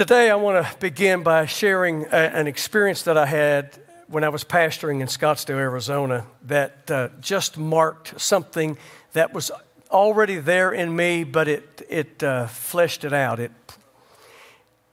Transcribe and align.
Today, 0.00 0.30
I 0.30 0.36
want 0.36 0.66
to 0.66 0.78
begin 0.78 1.22
by 1.22 1.44
sharing 1.44 2.06
a, 2.06 2.16
an 2.16 2.46
experience 2.46 3.02
that 3.02 3.18
I 3.18 3.26
had 3.26 3.78
when 4.08 4.24
I 4.24 4.30
was 4.30 4.44
pastoring 4.44 5.02
in 5.02 5.08
Scottsdale, 5.08 5.58
Arizona, 5.58 6.24
that 6.44 6.90
uh, 6.90 7.08
just 7.20 7.58
marked 7.58 8.18
something 8.18 8.78
that 9.12 9.34
was 9.34 9.50
already 9.90 10.38
there 10.38 10.72
in 10.72 10.96
me, 10.96 11.22
but 11.24 11.48
it, 11.48 11.86
it 11.90 12.22
uh, 12.22 12.46
fleshed 12.46 13.04
it 13.04 13.12
out. 13.12 13.40
It, 13.40 13.52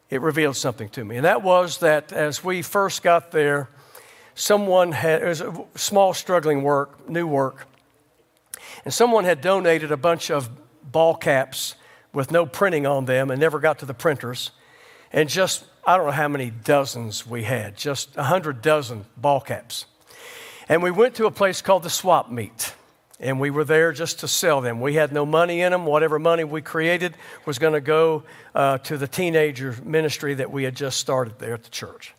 it 0.09 0.19
revealed 0.19 0.57
something 0.57 0.89
to 0.89 1.05
me. 1.05 1.15
And 1.15 1.23
that 1.23 1.41
was 1.41 1.77
that 1.77 2.11
as 2.11 2.43
we 2.43 2.61
first 2.61 3.01
got 3.01 3.31
there, 3.31 3.69
someone 4.35 4.91
had, 4.91 5.21
it 5.21 5.25
was 5.25 5.39
a 5.39 5.65
small, 5.75 6.13
struggling 6.13 6.63
work, 6.63 7.09
new 7.09 7.27
work, 7.27 7.65
and 8.83 8.93
someone 8.93 9.23
had 9.23 9.39
donated 9.39 9.89
a 9.89 9.97
bunch 9.97 10.29
of 10.29 10.49
ball 10.83 11.15
caps 11.15 11.75
with 12.11 12.29
no 12.29 12.45
printing 12.45 12.85
on 12.85 13.05
them 13.05 13.31
and 13.31 13.39
never 13.39 13.61
got 13.61 13.79
to 13.79 13.85
the 13.85 13.93
printers 13.93 14.51
and 15.17 15.27
just, 15.27 15.65
I 15.83 15.97
don't 15.97 16.05
know 16.05 16.11
how 16.11 16.27
many 16.27 16.51
dozens 16.51 17.25
we 17.25 17.41
had, 17.41 17.75
just 17.75 18.15
a 18.17 18.21
hundred 18.21 18.61
dozen 18.61 19.03
ball 19.17 19.41
caps. 19.41 19.87
And 20.69 20.83
we 20.83 20.91
went 20.91 21.15
to 21.15 21.25
a 21.25 21.31
place 21.31 21.59
called 21.59 21.81
the 21.81 21.89
Swap 21.89 22.29
Meet. 22.29 22.75
And 23.19 23.39
we 23.39 23.49
were 23.49 23.63
there 23.63 23.93
just 23.93 24.19
to 24.19 24.27
sell 24.27 24.61
them. 24.61 24.79
We 24.79 24.93
had 24.93 25.11
no 25.11 25.25
money 25.25 25.61
in 25.61 25.71
them. 25.71 25.87
Whatever 25.87 26.19
money 26.19 26.43
we 26.43 26.61
created 26.61 27.15
was 27.47 27.57
going 27.57 27.73
to 27.73 27.81
go 27.81 28.25
uh, 28.53 28.77
to 28.77 28.95
the 28.95 29.07
teenager 29.07 29.75
ministry 29.83 30.35
that 30.35 30.51
we 30.51 30.65
had 30.65 30.75
just 30.75 30.99
started 30.99 31.39
there 31.39 31.55
at 31.55 31.63
the 31.63 31.71
church. 31.71 32.13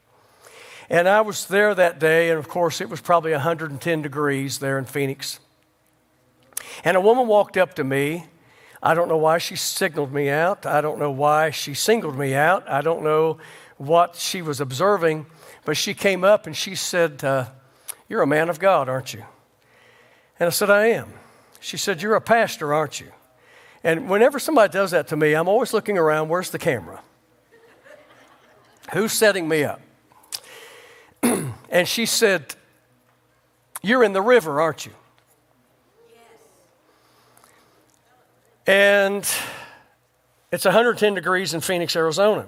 And 0.91 1.09
I 1.09 1.21
was 1.21 1.47
there 1.47 1.77
that 1.77 2.01
day, 2.01 2.31
and 2.31 2.39
of 2.41 2.49
course, 2.49 2.81
it 2.81 2.89
was 2.89 3.01
probably 3.01 3.31
110 3.31 4.03
degrees 4.03 4.59
there 4.59 4.77
in 4.77 4.87
Phoenix. 4.87 5.39
And 6.83 6.97
a 6.97 7.01
woman 7.01 7.29
walked 7.29 7.57
up 7.57 7.75
to 7.75 7.85
me 7.85 8.27
I 8.83 8.95
don't 8.95 9.09
know 9.09 9.17
why 9.17 9.39
she 9.39 9.57
signaled 9.57 10.13
me 10.13 10.29
out. 10.29 10.65
I 10.65 10.81
don't 10.81 10.99
know 10.99 11.11
why 11.11 11.51
she 11.51 11.75
singled 11.75 12.17
me 12.17 12.35
out. 12.35 12.69
I 12.69 12.81
don't 12.81 13.03
know 13.03 13.39
what 13.77 14.17
she 14.17 14.43
was 14.43 14.61
observing, 14.61 15.27
but 15.65 15.77
she 15.77 15.95
came 15.95 16.25
up 16.25 16.47
and 16.47 16.57
she 16.57 16.75
said, 16.75 17.25
uh, 17.25 17.47
You're 18.09 18.23
a 18.23 18.27
man 18.27 18.49
of 18.49 18.59
God, 18.59 18.89
aren't 18.89 19.15
you? 19.15 19.25
And 20.39 20.47
I 20.47 20.51
said, 20.51 20.71
I 20.71 20.87
am. 20.87 21.13
She 21.61 21.77
said, 21.77 22.03
You're 22.03 22.15
a 22.15 22.21
pastor, 22.21 22.73
aren't 22.73 23.01
you? 23.01 23.11
And 23.83 24.09
whenever 24.09 24.39
somebody 24.39 24.73
does 24.73 24.91
that 24.93 25.09
to 25.09 25.17
me, 25.17 25.35
I'm 25.35 25.49
always 25.49 25.73
looking 25.73 25.99
around, 25.99 26.29
where's 26.29 26.51
the 26.51 26.59
camera? 26.59 27.01
Who's 28.93 29.13
setting 29.13 29.49
me 29.49 29.65
up? 29.65 29.81
and 31.23 31.87
she 31.87 32.07
said, 32.07 32.55
You're 33.83 34.05
in 34.05 34.13
the 34.13 34.23
river, 34.23 34.61
aren't 34.61 34.87
you? 34.87 34.93
And 38.69 39.27
it's 40.53 40.67
110 40.67 41.15
degrees 41.15 41.55
in 41.55 41.63
Phoenix, 41.63 41.97
Arizona. 41.97 42.45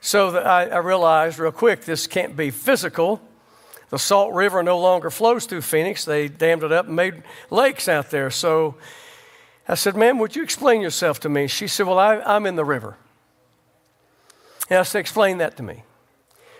So 0.00 0.36
I, 0.36 0.64
I 0.64 0.78
realized 0.78 1.38
real 1.38 1.52
quick 1.52 1.84
this 1.84 2.08
can't 2.08 2.36
be 2.36 2.50
physical. 2.50 3.22
The 3.90 3.98
Salt 4.00 4.34
River 4.34 4.64
no 4.64 4.80
longer 4.80 5.08
flows 5.08 5.46
through 5.46 5.60
Phoenix. 5.60 6.04
They 6.04 6.26
dammed 6.26 6.64
it 6.64 6.72
up 6.72 6.88
and 6.88 6.96
made 6.96 7.22
lakes 7.48 7.88
out 7.88 8.10
there. 8.10 8.28
So 8.28 8.74
I 9.68 9.76
said, 9.76 9.94
Ma'am, 9.94 10.18
would 10.18 10.34
you 10.34 10.42
explain 10.42 10.80
yourself 10.80 11.20
to 11.20 11.28
me? 11.28 11.46
She 11.46 11.68
said, 11.68 11.86
Well, 11.86 12.00
I, 12.00 12.16
am 12.34 12.44
in 12.44 12.56
the 12.56 12.64
river. 12.64 12.96
And 14.68 14.80
I 14.80 14.82
said, 14.82 14.98
Explain 14.98 15.38
that 15.38 15.56
to 15.58 15.62
me. 15.62 15.84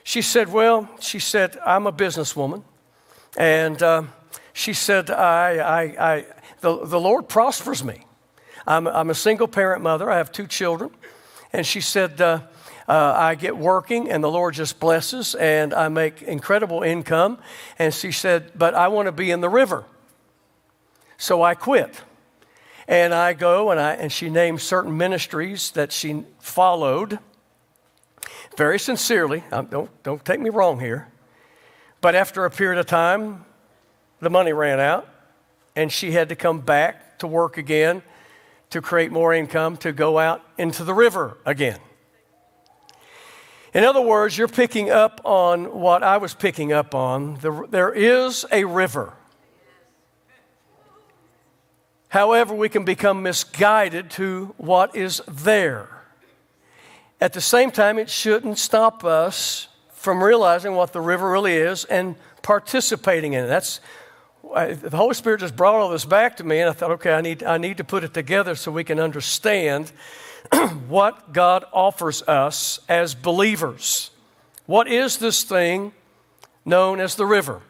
She 0.05 0.22
said, 0.22 0.53
Well, 0.53 0.88
she 1.00 1.19
said, 1.19 1.59
I'm 1.66 1.88
a 1.88 1.92
businesswoman. 1.92 2.62
And 3.36 3.83
uh, 3.83 4.05
she 4.53 4.75
said, 4.75 5.11
I, 5.11 5.56
I, 5.56 5.83
I, 5.83 6.27
the, 6.65 6.87
the 6.87 6.98
Lord 6.98 7.29
prospers 7.29 7.84
me. 7.84 8.07
I'm, 8.67 8.89
I'm 8.89 9.11
a 9.11 9.15
single 9.15 9.47
parent 9.47 9.83
mother, 9.83 10.11
I 10.11 10.17
have 10.17 10.33
two 10.33 10.47
children. 10.47 10.91
And 11.53 11.67
she 11.67 11.83
said, 11.83 12.21
uh, 12.23 12.41
uh, 12.89 13.15
I 13.17 13.34
get 13.34 13.56
working 13.56 14.11
and 14.11 14.25
the 14.25 14.31
Lord 14.31 14.55
just 14.55 14.81
blesses 14.81 15.34
and 15.34 15.75
I 15.75 15.89
make 15.89 16.23
incredible 16.23 16.83
income. 16.83 17.39
And 17.79 17.93
she 17.93 18.12
said, 18.12 18.53
But 18.56 18.75
I 18.75 18.89
want 18.89 19.06
to 19.06 19.12
be 19.12 19.31
in 19.31 19.43
the 19.43 19.48
river. 19.48 19.84
So 21.19 21.43
I 21.43 21.55
quit. 21.55 22.00
And 22.88 23.15
I 23.15 23.34
go 23.34 23.71
and, 23.71 23.78
I, 23.78 23.93
and 23.93 24.11
she 24.11 24.31
named 24.31 24.61
certain 24.61 24.97
ministries 24.97 25.71
that 25.72 25.93
she 25.93 26.25
followed 26.41 27.19
very 28.56 28.78
sincerely. 28.78 29.44
Um, 29.53 29.67
don't, 29.67 30.03
don't 30.03 30.25
take 30.25 30.41
me 30.41 30.50
wrong 30.50 30.81
here. 30.81 31.09
But 32.00 32.15
after 32.15 32.44
a 32.47 32.50
period 32.50 32.81
of 32.81 32.87
time, 32.87 33.44
the 34.21 34.31
money 34.31 34.53
ran 34.53 34.81
out 34.81 35.13
and 35.77 35.91
she 35.91 36.12
had 36.12 36.29
to 36.29 36.37
come 36.37 36.61
back 36.61 37.19
to 37.19 37.27
work 37.27 37.57
again 37.57 38.03
to 38.71 38.81
create 38.81 39.12
more 39.12 39.33
income 39.33 39.77
to 39.79 39.93
go 39.93 40.19
out 40.19 40.43
into 40.59 40.85
the 40.85 40.95
river 40.95 41.39
again. 41.47 41.79
In 43.73 43.85
other 43.85 44.01
words, 44.01 44.39
you're 44.39 44.47
picking 44.47 44.91
up 44.91 45.21
on 45.25 45.81
what 45.81 46.05
I 46.05 46.19
was 46.19 46.33
picking 46.33 46.73
up 46.73 46.95
on. 46.95 47.39
there 47.71 47.93
is 47.93 48.47
a 48.53 48.65
river. 48.65 49.12
However, 52.09 52.55
we 52.55 52.69
can 52.69 52.85
become 52.85 53.25
misguided 53.25 54.11
to 54.12 54.55
what 54.56 54.95
is 54.95 55.21
there. 55.27 55.89
At 57.21 57.33
the 57.33 57.41
same 57.41 57.73
time, 57.73 57.99
it 57.99 58.09
shouldn't 58.09 58.59
stop 58.59 59.05
us 59.05 59.67
from 59.93 60.23
realizing 60.23 60.75
what 60.75 60.93
the 60.93 61.01
river 61.01 61.29
really 61.29 61.55
is 61.55 61.85
and 61.85 62.15
participating 62.43 63.33
in 63.33 63.45
it. 63.45 63.49
That's 63.49 63.81
the 64.53 64.97
Holy 64.97 65.15
Spirit 65.15 65.41
just 65.41 65.56
brought 65.56 65.75
all 65.75 65.88
this 65.88 66.05
back 66.05 66.37
to 66.37 66.44
me, 66.44 66.60
and 66.60 66.71
I 66.71 66.72
thought, 66.72 66.93
okay, 66.93 67.12
I 67.12 67.21
need, 67.21 67.43
I 67.43 67.59
need 67.59 67.78
to 67.78 67.84
put 67.84 68.05
it 68.05 68.15
together 68.15 68.55
so 68.55 68.71
we 68.71 68.84
can 68.84 69.00
understand 69.00 69.93
what 70.88 71.32
God 71.32 71.65
offers 71.72 72.22
us 72.22 72.81
as 72.88 73.15
believers. 73.15 74.10
What 74.66 74.88
is 74.88 75.19
this 75.19 75.43
thing 75.43 75.93
known 76.65 77.00
as 77.00 77.15
the 77.16 77.27
river? 77.27 77.62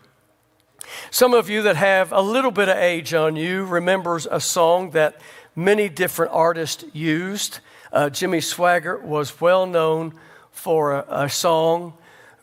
Some 1.11 1.35
of 1.35 1.49
you 1.49 1.62
that 1.62 1.77
have 1.77 2.12
a 2.12 2.21
little 2.21 2.51
bit 2.51 2.69
of 2.69 2.77
age 2.77 3.15
on 3.15 3.37
you 3.37 3.65
remembers 3.65 4.27
a 4.31 4.41
song 4.41 4.91
that 4.91 5.21
many 5.56 5.89
different 5.89 6.33
artists 6.33 6.85
used. 6.93 7.61
Uh, 7.93 8.11
Jimmy 8.11 8.39
Swaggart 8.39 9.03
was 9.03 9.41
well 9.41 9.67
known 9.67 10.15
for 10.51 10.93
a, 10.93 11.05
a 11.09 11.29
song, 11.29 11.95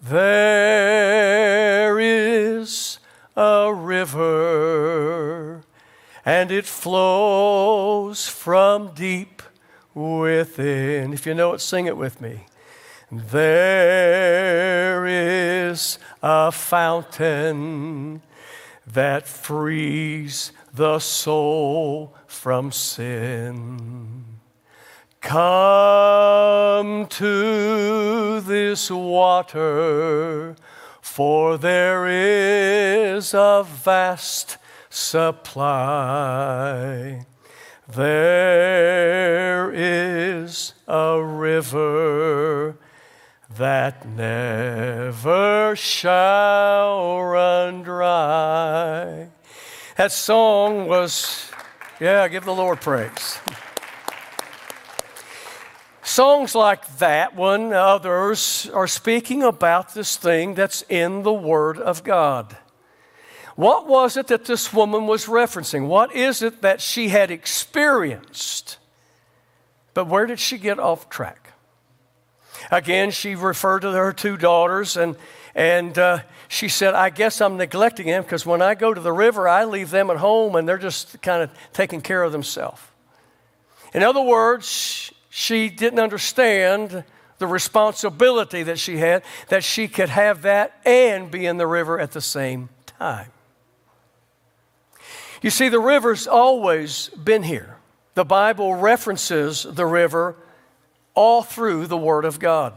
There 0.01 1.99
is 1.99 2.99
a 3.35 3.73
river, 3.73 5.63
and 6.25 6.51
it 6.51 6.65
flows 6.65 8.27
from 8.27 8.93
deep 8.93 9.41
within. 9.93 11.13
If 11.13 11.25
you 11.25 11.33
know 11.33 11.53
it, 11.53 11.59
sing 11.59 11.85
it 11.85 11.97
with 11.97 12.21
me. 12.21 12.45
There 13.11 15.05
is 15.05 15.97
a 16.23 16.51
fountain 16.51 18.21
that 18.87 19.27
frees 19.27 20.51
the 20.73 20.99
soul 20.99 22.15
from 22.25 22.71
sin. 22.71 24.25
Come 25.19 27.07
to 27.07 28.39
this 28.41 28.89
water 28.89 30.55
for 31.11 31.57
there 31.57 32.07
is 32.07 33.33
a 33.33 33.65
vast 33.67 34.57
supply. 34.89 35.65
There 37.85 39.73
is 39.73 40.73
a 40.87 41.21
river 41.21 42.77
that 43.57 44.07
never 44.07 45.75
shall 45.75 47.21
run 47.23 47.83
dry. 47.83 49.27
That 49.97 50.13
song 50.13 50.87
was, 50.87 51.51
yeah, 51.99 52.25
give 52.29 52.45
the 52.45 52.53
Lord 52.53 52.79
praise. 52.79 53.37
Songs 56.11 56.55
like 56.55 56.97
that 56.97 57.37
one, 57.37 57.71
others, 57.71 58.69
are 58.73 58.85
speaking 58.85 59.43
about 59.43 59.93
this 59.93 60.17
thing 60.17 60.55
that's 60.55 60.83
in 60.89 61.23
the 61.23 61.31
Word 61.31 61.77
of 61.77 62.03
God. 62.03 62.57
What 63.55 63.87
was 63.87 64.17
it 64.17 64.27
that 64.27 64.43
this 64.43 64.73
woman 64.73 65.07
was 65.07 65.27
referencing? 65.27 65.87
What 65.87 66.13
is 66.13 66.41
it 66.41 66.63
that 66.63 66.81
she 66.81 67.07
had 67.07 67.31
experienced? 67.31 68.77
But 69.93 70.07
where 70.07 70.25
did 70.25 70.41
she 70.41 70.57
get 70.57 70.79
off 70.79 71.09
track? 71.09 71.53
Again, 72.69 73.11
she 73.11 73.35
referred 73.35 73.83
to 73.83 73.93
her 73.93 74.11
two 74.11 74.35
daughters 74.35 74.97
and, 74.97 75.15
and 75.55 75.97
uh, 75.97 76.19
she 76.49 76.67
said, 76.67 76.93
I 76.93 77.09
guess 77.09 77.39
I'm 77.39 77.55
neglecting 77.55 78.07
them 78.07 78.23
because 78.23 78.45
when 78.45 78.61
I 78.61 78.75
go 78.75 78.93
to 78.93 78.99
the 78.99 79.13
river, 79.13 79.47
I 79.47 79.63
leave 79.63 79.91
them 79.91 80.09
at 80.09 80.17
home 80.17 80.57
and 80.57 80.67
they're 80.67 80.77
just 80.77 81.21
kind 81.21 81.41
of 81.41 81.49
taking 81.71 82.01
care 82.01 82.21
of 82.21 82.33
themselves. 82.33 82.81
In 83.93 84.03
other 84.03 84.21
words, 84.21 85.13
she 85.33 85.69
didn't 85.69 85.99
understand 85.99 87.05
the 87.39 87.47
responsibility 87.47 88.63
that 88.63 88.77
she 88.77 88.97
had, 88.97 89.23
that 89.47 89.63
she 89.63 89.87
could 89.87 90.09
have 90.09 90.41
that 90.43 90.79
and 90.85 91.31
be 91.31 91.45
in 91.45 91.57
the 91.57 91.65
river 91.65 91.99
at 91.99 92.11
the 92.11 92.21
same 92.21 92.67
time. 92.85 93.31
You 95.41 95.49
see, 95.49 95.69
the 95.69 95.79
river's 95.79 96.27
always 96.27 97.07
been 97.09 97.43
here. 97.43 97.77
The 98.13 98.25
Bible 98.25 98.75
references 98.75 99.63
the 99.63 99.85
river 99.85 100.35
all 101.13 101.43
through 101.43 101.87
the 101.87 101.97
Word 101.97 102.25
of 102.25 102.37
God. 102.37 102.73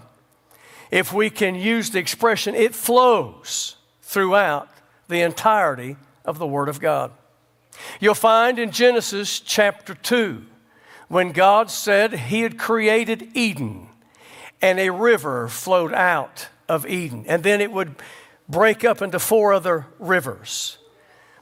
If 0.92 1.12
we 1.12 1.30
can 1.30 1.56
use 1.56 1.90
the 1.90 1.98
expression, 1.98 2.54
it 2.54 2.72
flows 2.72 3.76
throughout 4.00 4.68
the 5.08 5.22
entirety 5.22 5.96
of 6.24 6.38
the 6.38 6.46
Word 6.46 6.68
of 6.68 6.78
God. 6.80 7.10
You'll 7.98 8.14
find 8.14 8.60
in 8.60 8.70
Genesis 8.70 9.40
chapter 9.40 9.94
2, 9.94 10.46
when 11.08 11.32
God 11.32 11.70
said 11.70 12.12
He 12.12 12.42
had 12.42 12.58
created 12.58 13.28
Eden 13.34 13.88
and 14.62 14.78
a 14.78 14.90
river 14.90 15.48
flowed 15.48 15.92
out 15.92 16.48
of 16.68 16.86
Eden, 16.86 17.24
and 17.28 17.42
then 17.42 17.60
it 17.60 17.70
would 17.70 17.96
break 18.48 18.84
up 18.84 19.02
into 19.02 19.18
four 19.18 19.52
other 19.52 19.86
rivers. 19.98 20.78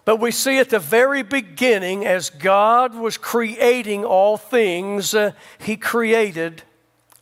But 0.04 0.16
we 0.16 0.32
see 0.32 0.58
at 0.58 0.70
the 0.70 0.80
very 0.80 1.22
beginning, 1.22 2.04
as 2.04 2.28
God 2.28 2.94
was 2.94 3.16
creating 3.16 4.04
all 4.04 4.36
things, 4.36 5.14
uh, 5.14 5.32
He 5.58 5.76
created 5.76 6.62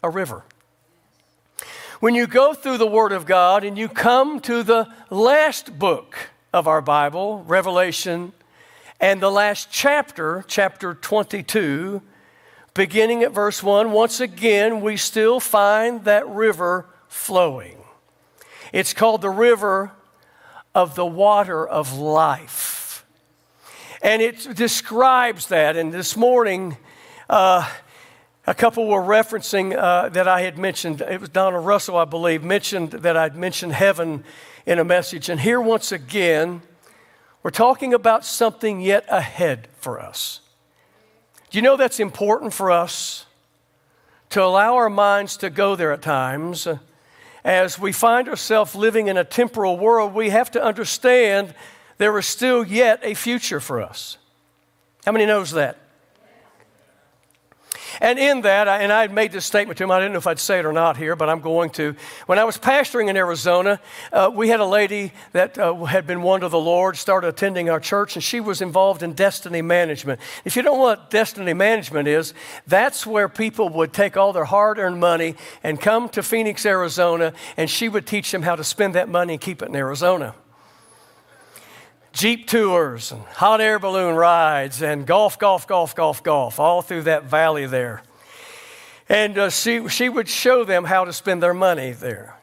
a 0.02 0.08
river. 0.08 0.44
When 2.00 2.14
you 2.14 2.26
go 2.26 2.54
through 2.54 2.78
the 2.78 2.86
Word 2.86 3.12
of 3.12 3.26
God 3.26 3.62
and 3.62 3.76
you 3.76 3.86
come 3.86 4.40
to 4.40 4.62
the 4.62 4.88
last 5.10 5.78
book 5.78 6.30
of 6.50 6.66
our 6.66 6.80
Bible, 6.80 7.44
Revelation, 7.46 8.32
and 8.98 9.20
the 9.20 9.30
last 9.30 9.68
chapter, 9.70 10.42
chapter 10.48 10.94
22, 10.94 12.00
beginning 12.74 13.22
at 13.22 13.32
verse 13.32 13.62
1, 13.62 13.92
once 13.92 14.20
again, 14.20 14.80
we 14.80 14.96
still 14.96 15.40
find 15.40 16.04
that 16.04 16.28
river 16.28 16.86
flowing. 17.08 17.76
It's 18.72 18.94
called 18.94 19.22
the 19.22 19.30
river 19.30 19.92
of 20.74 20.94
the 20.94 21.06
water 21.06 21.66
of 21.66 21.98
life. 21.98 23.04
And 24.02 24.22
it 24.22 24.54
describes 24.54 25.48
that. 25.48 25.76
And 25.76 25.92
this 25.92 26.16
morning, 26.16 26.76
uh, 27.28 27.68
a 28.46 28.54
couple 28.54 28.86
were 28.86 29.02
referencing 29.02 29.76
uh, 29.76 30.08
that 30.10 30.26
I 30.26 30.42
had 30.42 30.56
mentioned, 30.56 31.02
it 31.02 31.20
was 31.20 31.28
Donna 31.28 31.60
Russell, 31.60 31.96
I 31.96 32.04
believe, 32.04 32.42
mentioned 32.42 32.92
that 32.92 33.16
I'd 33.16 33.36
mentioned 33.36 33.72
heaven 33.72 34.24
in 34.64 34.78
a 34.78 34.84
message. 34.84 35.28
And 35.28 35.40
here, 35.40 35.60
once 35.60 35.92
again, 35.92 36.62
we're 37.42 37.50
talking 37.50 37.92
about 37.92 38.24
something 38.24 38.80
yet 38.80 39.04
ahead 39.08 39.68
for 39.76 40.00
us. 40.00 40.40
Do 41.50 41.58
you 41.58 41.62
know 41.62 41.76
that's 41.76 41.98
important 41.98 42.52
for 42.54 42.70
us 42.70 43.26
to 44.30 44.42
allow 44.42 44.76
our 44.76 44.88
minds 44.88 45.36
to 45.38 45.50
go 45.50 45.74
there 45.74 45.92
at 45.92 46.00
times? 46.00 46.68
As 47.44 47.76
we 47.76 47.90
find 47.90 48.28
ourselves 48.28 48.76
living 48.76 49.08
in 49.08 49.16
a 49.16 49.24
temporal 49.24 49.76
world, 49.76 50.14
we 50.14 50.30
have 50.30 50.52
to 50.52 50.62
understand 50.62 51.54
there 51.98 52.16
is 52.18 52.26
still 52.26 52.64
yet 52.64 53.00
a 53.02 53.14
future 53.14 53.58
for 53.58 53.82
us. 53.82 54.16
How 55.04 55.10
many 55.10 55.26
knows 55.26 55.50
that? 55.50 55.76
And 58.00 58.18
in 58.18 58.40
that, 58.42 58.66
and 58.66 58.90
I 58.90 59.02
had 59.02 59.12
made 59.12 59.30
this 59.30 59.44
statement 59.44 59.76
to 59.78 59.84
him, 59.84 59.90
I 59.90 59.98
didn't 59.98 60.12
know 60.12 60.18
if 60.18 60.26
I'd 60.26 60.38
say 60.38 60.58
it 60.58 60.64
or 60.64 60.72
not 60.72 60.96
here, 60.96 61.14
but 61.16 61.28
I'm 61.28 61.40
going 61.40 61.68
to. 61.70 61.94
When 62.26 62.38
I 62.38 62.44
was 62.44 62.56
pastoring 62.56 63.08
in 63.08 63.16
Arizona, 63.16 63.78
uh, 64.10 64.30
we 64.32 64.48
had 64.48 64.60
a 64.60 64.64
lady 64.64 65.12
that 65.32 65.58
uh, 65.58 65.74
had 65.84 66.06
been 66.06 66.22
won 66.22 66.40
to 66.40 66.48
the 66.48 66.58
Lord, 66.58 66.96
started 66.96 67.28
attending 67.28 67.68
our 67.68 67.78
church, 67.78 68.16
and 68.16 68.24
she 68.24 68.40
was 68.40 68.62
involved 68.62 69.02
in 69.02 69.12
destiny 69.12 69.60
management. 69.60 70.18
If 70.46 70.56
you 70.56 70.62
don't 70.62 70.78
know 70.78 70.82
what 70.82 71.10
destiny 71.10 71.52
management 71.52 72.08
is, 72.08 72.32
that's 72.66 73.06
where 73.06 73.28
people 73.28 73.68
would 73.68 73.92
take 73.92 74.16
all 74.16 74.32
their 74.32 74.46
hard 74.46 74.78
earned 74.78 74.98
money 74.98 75.34
and 75.62 75.78
come 75.78 76.08
to 76.10 76.22
Phoenix, 76.22 76.64
Arizona, 76.64 77.34
and 77.58 77.68
she 77.68 77.88
would 77.88 78.06
teach 78.06 78.30
them 78.30 78.42
how 78.42 78.56
to 78.56 78.64
spend 78.64 78.94
that 78.94 79.10
money 79.10 79.34
and 79.34 79.42
keep 79.42 79.60
it 79.62 79.68
in 79.68 79.76
Arizona. 79.76 80.34
Jeep 82.12 82.46
tours 82.46 83.12
and 83.12 83.22
hot 83.22 83.60
air 83.60 83.78
balloon 83.78 84.16
rides 84.16 84.82
and 84.82 85.06
golf, 85.06 85.38
golf, 85.38 85.66
golf, 85.66 85.94
golf, 85.94 86.22
golf, 86.22 86.58
all 86.58 86.82
through 86.82 87.02
that 87.02 87.24
valley 87.24 87.66
there. 87.66 88.02
And 89.08 89.38
uh, 89.38 89.50
she, 89.50 89.88
she 89.88 90.08
would 90.08 90.28
show 90.28 90.64
them 90.64 90.84
how 90.84 91.04
to 91.04 91.12
spend 91.12 91.42
their 91.42 91.54
money 91.54 91.92
there. 91.92 92.36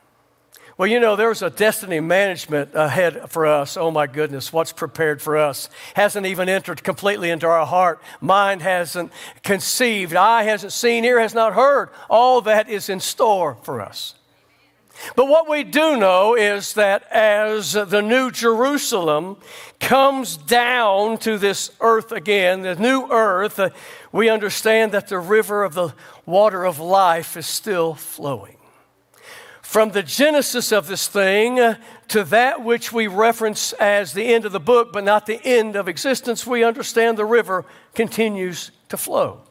Well, 0.78 0.88
you 0.88 1.00
know, 1.00 1.16
there's 1.16 1.42
a 1.42 1.50
destiny 1.50 2.00
management 2.00 2.70
ahead 2.76 3.32
for 3.32 3.48
us. 3.48 3.78
Oh 3.78 3.90
my 3.90 4.06
goodness, 4.06 4.54
what's 4.54 4.72
prepared 4.72 5.24
for 5.24 5.36
us 5.36 5.70
hasn't 5.96 6.28
even 6.28 6.50
entered 6.50 6.84
completely 6.84 7.32
into 7.32 7.48
our 7.48 7.66
heart. 7.66 8.00
Mind 8.22 8.62
hasn't 8.62 9.12
conceived, 9.44 10.16
eye 10.16 10.44
hasn't 10.44 10.72
seen, 10.72 11.04
ear 11.04 11.20
has 11.20 11.34
not 11.34 11.54
heard. 11.54 11.90
All 12.10 12.42
that 12.42 12.70
is 12.70 12.90
in 12.90 13.00
store 13.00 13.58
for 13.64 13.82
us. 13.82 14.14
But 15.16 15.28
what 15.28 15.50
we 15.50 15.64
do 15.64 15.98
know 15.98 16.36
is 16.36 16.74
that 16.74 17.04
as 17.12 17.74
the 17.74 18.02
new 18.02 18.32
Jerusalem 18.32 19.38
comes 19.80 20.38
down 20.38 21.18
to 21.20 21.38
this 21.38 21.72
earth 21.82 22.12
again, 22.12 22.62
the 22.62 22.76
new 22.76 23.08
earth, 23.12 23.60
we 24.12 24.30
understand 24.30 24.92
that 24.92 25.08
the 25.08 25.20
river 25.20 25.64
of 25.64 25.74
the 25.74 25.94
water 26.26 26.66
of 26.66 26.80
life 26.80 27.38
is 27.38 27.48
still 27.48 27.94
flowing. 27.94 28.58
From 29.62 29.92
the 29.92 30.04
genesis 30.04 30.72
of 30.72 30.88
this 30.88 31.08
thing 31.08 31.76
to 32.08 32.24
that 32.24 32.64
which 32.64 32.94
we 32.94 33.08
reference 33.08 33.74
as 33.74 34.14
the 34.14 34.34
end 34.34 34.46
of 34.46 34.54
the 34.54 34.60
book, 34.60 34.94
but 34.94 35.04
not 35.04 35.26
the 35.26 35.42
end 35.44 35.76
of 35.76 35.90
existence, 35.90 36.48
we 36.48 36.64
understand 36.64 37.18
the 37.18 37.26
river 37.26 37.66
continues 37.94 38.72
to 38.90 38.98
flow. 38.98 39.42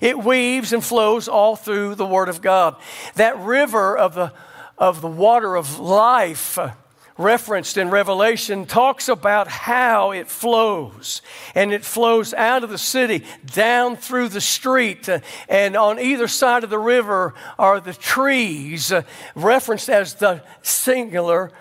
It 0.00 0.22
weaves 0.22 0.72
and 0.72 0.84
flows 0.84 1.26
all 1.26 1.56
through 1.56 1.96
the 1.96 2.06
Word 2.06 2.28
of 2.28 2.42
God. 2.42 2.76
That 3.16 3.38
river 3.38 3.96
of 3.96 4.14
the 4.14 4.32
of 4.80 5.02
the 5.02 5.08
water 5.08 5.54
of 5.54 5.78
life 5.78 6.58
uh, 6.58 6.72
referenced 7.18 7.76
in 7.76 7.90
Revelation 7.90 8.64
talks 8.64 9.08
about 9.08 9.46
how 9.46 10.10
it 10.10 10.26
flows. 10.26 11.20
And 11.54 11.70
it 11.70 11.84
flows 11.84 12.32
out 12.32 12.64
of 12.64 12.70
the 12.70 12.78
city, 12.78 13.24
down 13.44 13.96
through 13.96 14.30
the 14.30 14.40
street. 14.40 15.06
Uh, 15.06 15.20
and 15.48 15.76
on 15.76 16.00
either 16.00 16.26
side 16.26 16.64
of 16.64 16.70
the 16.70 16.78
river 16.78 17.34
are 17.58 17.78
the 17.78 17.92
trees, 17.92 18.90
uh, 18.90 19.02
referenced 19.34 19.90
as 19.90 20.14
the 20.14 20.42
singular 20.62 21.52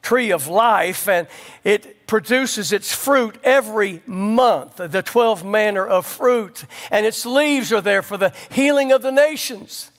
tree 0.00 0.32
of 0.32 0.48
life. 0.48 1.06
And 1.06 1.28
it 1.64 2.06
produces 2.06 2.72
its 2.72 2.94
fruit 2.94 3.36
every 3.44 4.00
month, 4.06 4.76
the 4.76 5.02
12 5.02 5.44
manner 5.44 5.86
of 5.86 6.06
fruit. 6.06 6.64
And 6.90 7.04
its 7.04 7.26
leaves 7.26 7.74
are 7.74 7.82
there 7.82 8.02
for 8.02 8.16
the 8.16 8.32
healing 8.50 8.90
of 8.90 9.02
the 9.02 9.12
nations. 9.12 9.90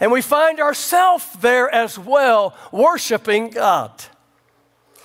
And 0.00 0.12
we 0.12 0.20
find 0.22 0.60
ourselves 0.60 1.26
there 1.40 1.72
as 1.74 1.98
well, 1.98 2.54
worshiping 2.70 3.50
God. 3.50 3.90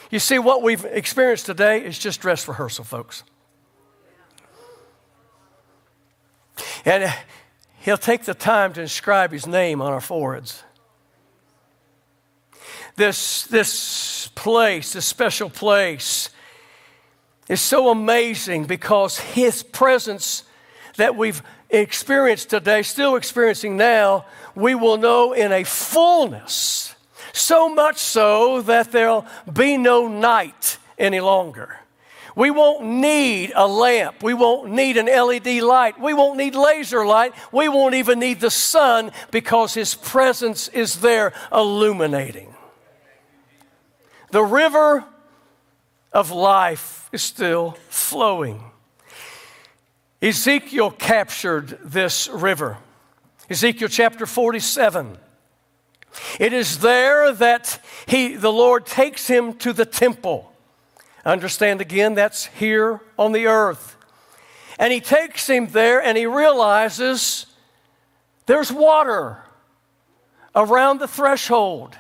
You 0.09 0.19
see, 0.19 0.39
what 0.39 0.61
we've 0.61 0.83
experienced 0.83 1.45
today 1.45 1.83
is 1.83 1.97
just 1.97 2.19
dress 2.19 2.47
rehearsal, 2.47 2.83
folks. 2.83 3.23
And 6.83 7.13
He'll 7.79 7.97
take 7.97 8.25
the 8.25 8.33
time 8.33 8.73
to 8.73 8.81
inscribe 8.81 9.31
His 9.31 9.47
name 9.47 9.81
on 9.81 9.91
our 9.91 10.01
foreheads. 10.01 10.63
This, 12.97 13.43
this 13.45 14.27
place, 14.35 14.93
this 14.93 15.05
special 15.05 15.49
place, 15.49 16.29
is 17.47 17.61
so 17.61 17.89
amazing 17.89 18.65
because 18.65 19.17
His 19.17 19.63
presence 19.63 20.43
that 20.97 21.15
we've 21.15 21.41
experienced 21.79 22.49
today, 22.49 22.81
still 22.81 23.15
experiencing 23.15 23.77
now, 23.77 24.25
we 24.55 24.75
will 24.75 24.97
know 24.97 25.33
in 25.33 25.51
a 25.51 25.63
fullness. 25.63 26.95
So 27.33 27.69
much 27.69 27.97
so 27.97 28.61
that 28.63 28.91
there'll 28.91 29.25
be 29.51 29.77
no 29.77 30.07
night 30.07 30.77
any 30.97 31.19
longer. 31.19 31.77
We 32.35 32.49
won't 32.49 32.83
need 32.83 33.51
a 33.55 33.67
lamp. 33.67 34.23
We 34.23 34.33
won't 34.33 34.71
need 34.71 34.97
an 34.97 35.07
LED 35.07 35.61
light. 35.61 35.99
We 35.99 36.13
won't 36.13 36.37
need 36.37 36.55
laser 36.55 37.05
light. 37.05 37.33
We 37.51 37.67
won't 37.67 37.95
even 37.95 38.19
need 38.19 38.39
the 38.39 38.49
sun 38.49 39.11
because 39.31 39.73
His 39.73 39.95
presence 39.95 40.67
is 40.69 41.01
there 41.01 41.33
illuminating. 41.51 42.53
The 44.31 44.43
river 44.43 45.03
of 46.13 46.31
life 46.31 47.09
is 47.11 47.21
still 47.21 47.77
flowing. 47.89 48.70
Ezekiel 50.21 50.91
captured 50.91 51.79
this 51.83 52.29
river. 52.29 52.77
Ezekiel 53.49 53.87
chapter 53.87 54.27
47. 54.27 55.17
It 56.39 56.53
is 56.53 56.79
there 56.79 57.31
that 57.33 57.79
he, 58.05 58.35
the 58.35 58.51
Lord 58.51 58.85
takes 58.85 59.27
him 59.27 59.53
to 59.55 59.73
the 59.73 59.85
temple. 59.85 60.53
Understand 61.25 61.81
again, 61.81 62.13
that's 62.13 62.45
here 62.45 63.01
on 63.17 63.31
the 63.31 63.47
earth. 63.47 63.95
And 64.77 64.93
he 64.93 64.99
takes 64.99 65.47
him 65.49 65.67
there 65.67 66.01
and 66.01 66.17
he 66.17 66.25
realizes 66.25 67.47
there's 68.45 68.71
water 68.71 69.43
around 70.55 70.99
the 70.99 71.07
threshold 71.07 71.97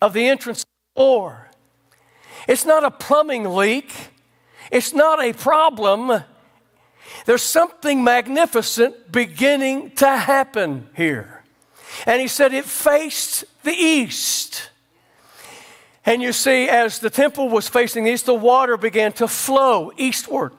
of 0.00 0.14
the 0.14 0.26
entrance 0.26 0.64
door. 0.96 1.50
It's 2.48 2.64
not 2.64 2.82
a 2.82 2.90
plumbing 2.90 3.44
leak, 3.44 3.92
it's 4.70 4.94
not 4.94 5.22
a 5.22 5.32
problem. 5.32 6.24
There's 7.24 7.42
something 7.42 8.02
magnificent 8.02 9.12
beginning 9.12 9.92
to 9.96 10.08
happen 10.08 10.88
here. 10.96 11.44
And 12.06 12.20
he 12.20 12.28
said 12.28 12.52
it 12.52 12.64
faced 12.64 13.44
the 13.62 13.72
east. 13.72 14.70
And 16.04 16.20
you 16.20 16.32
see, 16.32 16.68
as 16.68 16.98
the 16.98 17.10
temple 17.10 17.48
was 17.48 17.68
facing 17.68 18.06
east, 18.08 18.26
the 18.26 18.34
water 18.34 18.76
began 18.76 19.12
to 19.14 19.28
flow 19.28 19.92
eastward. 19.96 20.52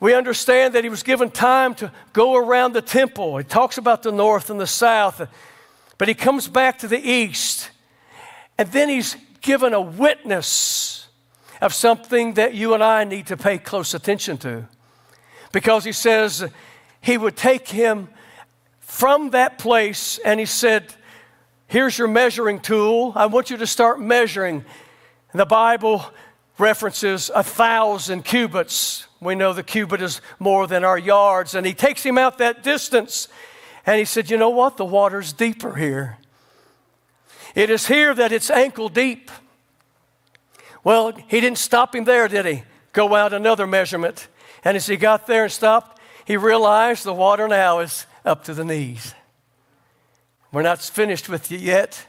we 0.00 0.12
understand 0.14 0.74
that 0.74 0.84
he 0.84 0.90
was 0.90 1.02
given 1.02 1.30
time 1.30 1.74
to 1.76 1.90
go 2.12 2.36
around 2.36 2.72
the 2.72 2.82
temple. 2.82 3.38
He 3.38 3.44
talks 3.44 3.78
about 3.78 4.02
the 4.02 4.12
north 4.12 4.50
and 4.50 4.60
the 4.60 4.66
south, 4.66 5.26
but 5.98 6.08
he 6.08 6.14
comes 6.14 6.48
back 6.48 6.78
to 6.80 6.88
the 6.88 6.98
east. 6.98 7.70
And 8.58 8.70
then 8.72 8.88
he's 8.88 9.16
given 9.40 9.72
a 9.72 9.80
witness 9.80 11.06
of 11.60 11.72
something 11.72 12.34
that 12.34 12.54
you 12.54 12.74
and 12.74 12.82
I 12.82 13.04
need 13.04 13.28
to 13.28 13.36
pay 13.36 13.58
close 13.58 13.94
attention 13.94 14.36
to. 14.38 14.68
Because 15.54 15.84
he 15.84 15.92
says 15.92 16.44
he 17.00 17.16
would 17.16 17.36
take 17.36 17.68
him 17.68 18.08
from 18.80 19.30
that 19.30 19.56
place 19.56 20.18
and 20.18 20.40
he 20.40 20.46
said, 20.46 20.92
Here's 21.68 21.96
your 21.96 22.08
measuring 22.08 22.58
tool. 22.58 23.12
I 23.14 23.26
want 23.26 23.50
you 23.50 23.56
to 23.58 23.66
start 23.66 24.00
measuring. 24.00 24.64
the 25.32 25.46
Bible 25.46 26.04
references 26.58 27.30
a 27.32 27.44
thousand 27.44 28.24
cubits. 28.24 29.06
We 29.20 29.36
know 29.36 29.52
the 29.52 29.62
cubit 29.62 30.02
is 30.02 30.20
more 30.40 30.66
than 30.66 30.82
our 30.82 30.98
yards. 30.98 31.54
And 31.54 31.64
he 31.64 31.72
takes 31.72 32.02
him 32.02 32.18
out 32.18 32.38
that 32.38 32.64
distance 32.64 33.28
and 33.86 34.00
he 34.00 34.04
said, 34.04 34.30
You 34.30 34.36
know 34.36 34.50
what? 34.50 34.76
The 34.76 34.84
water's 34.84 35.32
deeper 35.32 35.76
here. 35.76 36.18
It 37.54 37.70
is 37.70 37.86
here 37.86 38.12
that 38.12 38.32
it's 38.32 38.50
ankle 38.50 38.88
deep. 38.88 39.30
Well, 40.82 41.12
he 41.12 41.40
didn't 41.40 41.58
stop 41.58 41.94
him 41.94 42.02
there, 42.02 42.26
did 42.26 42.44
he? 42.44 42.64
Go 42.92 43.14
out 43.14 43.32
another 43.32 43.68
measurement. 43.68 44.26
And 44.64 44.76
as 44.76 44.86
he 44.86 44.96
got 44.96 45.26
there 45.26 45.44
and 45.44 45.52
stopped, 45.52 46.00
he 46.24 46.36
realized 46.36 47.04
the 47.04 47.12
water 47.12 47.46
now 47.46 47.80
is 47.80 48.06
up 48.24 48.44
to 48.44 48.54
the 48.54 48.64
knees. 48.64 49.14
We're 50.52 50.62
not 50.62 50.80
finished 50.80 51.28
with 51.28 51.50
you 51.50 51.58
yet. 51.58 52.06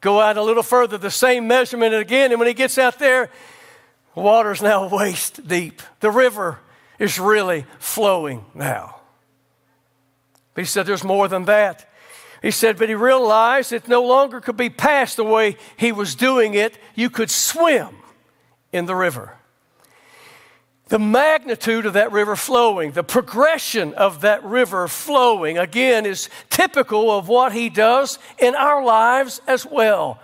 Go 0.00 0.20
out 0.20 0.36
a 0.36 0.42
little 0.42 0.62
further, 0.62 0.96
the 0.96 1.10
same 1.10 1.46
measurement 1.46 1.94
again. 1.94 2.30
And 2.30 2.38
when 2.38 2.48
he 2.48 2.54
gets 2.54 2.78
out 2.78 2.98
there, 2.98 3.30
the 4.14 4.20
water 4.20 4.52
is 4.52 4.62
now 4.62 4.88
waist 4.88 5.46
deep. 5.46 5.82
The 6.00 6.10
river 6.10 6.60
is 6.98 7.18
really 7.18 7.66
flowing 7.78 8.44
now. 8.54 9.00
But 10.54 10.62
he 10.62 10.66
said 10.66 10.86
there's 10.86 11.04
more 11.04 11.28
than 11.28 11.44
that. 11.44 11.84
He 12.40 12.52
said, 12.52 12.78
but 12.78 12.88
he 12.88 12.94
realized 12.94 13.72
it 13.72 13.88
no 13.88 14.04
longer 14.04 14.40
could 14.40 14.56
be 14.56 14.70
passed 14.70 15.16
the 15.16 15.24
way 15.24 15.56
he 15.76 15.90
was 15.90 16.14
doing 16.14 16.54
it. 16.54 16.78
You 16.94 17.10
could 17.10 17.30
swim 17.30 17.96
in 18.72 18.86
the 18.86 18.94
river 18.94 19.37
the 20.88 20.98
magnitude 20.98 21.86
of 21.86 21.92
that 21.92 22.12
river 22.12 22.34
flowing, 22.34 22.92
the 22.92 23.02
progression 23.02 23.94
of 23.94 24.22
that 24.22 24.42
river 24.42 24.88
flowing, 24.88 25.58
again, 25.58 26.06
is 26.06 26.28
typical 26.50 27.10
of 27.10 27.28
what 27.28 27.52
he 27.52 27.68
does 27.68 28.18
in 28.38 28.54
our 28.54 28.82
lives 28.82 29.40
as 29.46 29.66
well. 29.66 30.20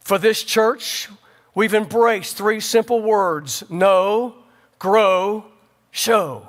For 0.00 0.18
this 0.18 0.42
church, 0.42 1.08
we've 1.54 1.74
embraced 1.74 2.36
three 2.36 2.60
simple 2.60 3.00
words 3.00 3.64
know, 3.68 4.34
grow, 4.78 5.44
show. 5.90 6.48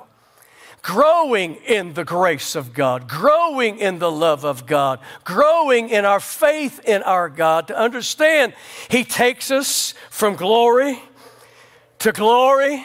Growing 0.82 1.54
in 1.66 1.94
the 1.94 2.04
grace 2.04 2.54
of 2.54 2.74
God, 2.74 3.08
growing 3.08 3.78
in 3.78 3.98
the 3.98 4.10
love 4.10 4.44
of 4.44 4.66
God, 4.66 5.00
growing 5.24 5.88
in 5.88 6.04
our 6.04 6.20
faith 6.20 6.78
in 6.84 7.02
our 7.04 7.30
God 7.30 7.68
to 7.68 7.78
understand 7.78 8.52
He 8.90 9.02
takes 9.02 9.50
us 9.50 9.94
from 10.10 10.36
glory 10.36 11.00
to 12.04 12.12
glory 12.12 12.84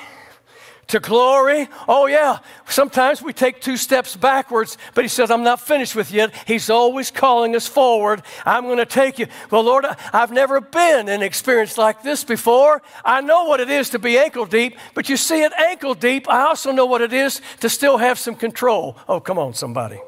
to 0.88 0.99
glory. 1.01 1.67
Oh, 1.89 2.05
yeah, 2.07 2.39
sometimes 2.67 3.21
we 3.21 3.33
take 3.33 3.59
two 3.59 3.75
steps 3.75 4.15
backwards, 4.15 4.77
but 4.95 5.03
He 5.03 5.09
says, 5.09 5.29
I'm 5.29 5.43
not 5.43 5.59
finished 5.59 5.93
with 5.93 6.09
you. 6.11 6.29
He's 6.47 6.69
always 6.69 7.11
calling 7.11 7.53
us 7.53 7.67
forward. 7.67 8.23
I'm 8.45 8.63
going 8.63 8.77
to 8.77 8.85
take 8.85 9.19
you. 9.19 9.27
Well, 9.51 9.63
Lord, 9.63 9.85
I've 10.13 10.31
never 10.31 10.61
been 10.61 11.09
in 11.09 11.15
an 11.15 11.21
experience 11.21 11.77
like 11.77 12.01
this 12.01 12.23
before. 12.23 12.81
I 13.03 13.19
know 13.19 13.43
what 13.43 13.59
it 13.59 13.69
is 13.69 13.89
to 13.89 13.99
be 13.99 14.17
ankle 14.17 14.45
deep, 14.45 14.77
but 14.93 15.09
you 15.09 15.17
see, 15.17 15.43
at 15.43 15.51
ankle 15.59 15.95
deep, 15.95 16.29
I 16.29 16.43
also 16.43 16.71
know 16.71 16.85
what 16.85 17.01
it 17.01 17.11
is 17.11 17.41
to 17.59 17.67
still 17.67 17.97
have 17.97 18.17
some 18.17 18.35
control. 18.35 18.97
Oh, 19.07 19.19
come 19.19 19.38
on, 19.38 19.53
somebody. 19.53 19.99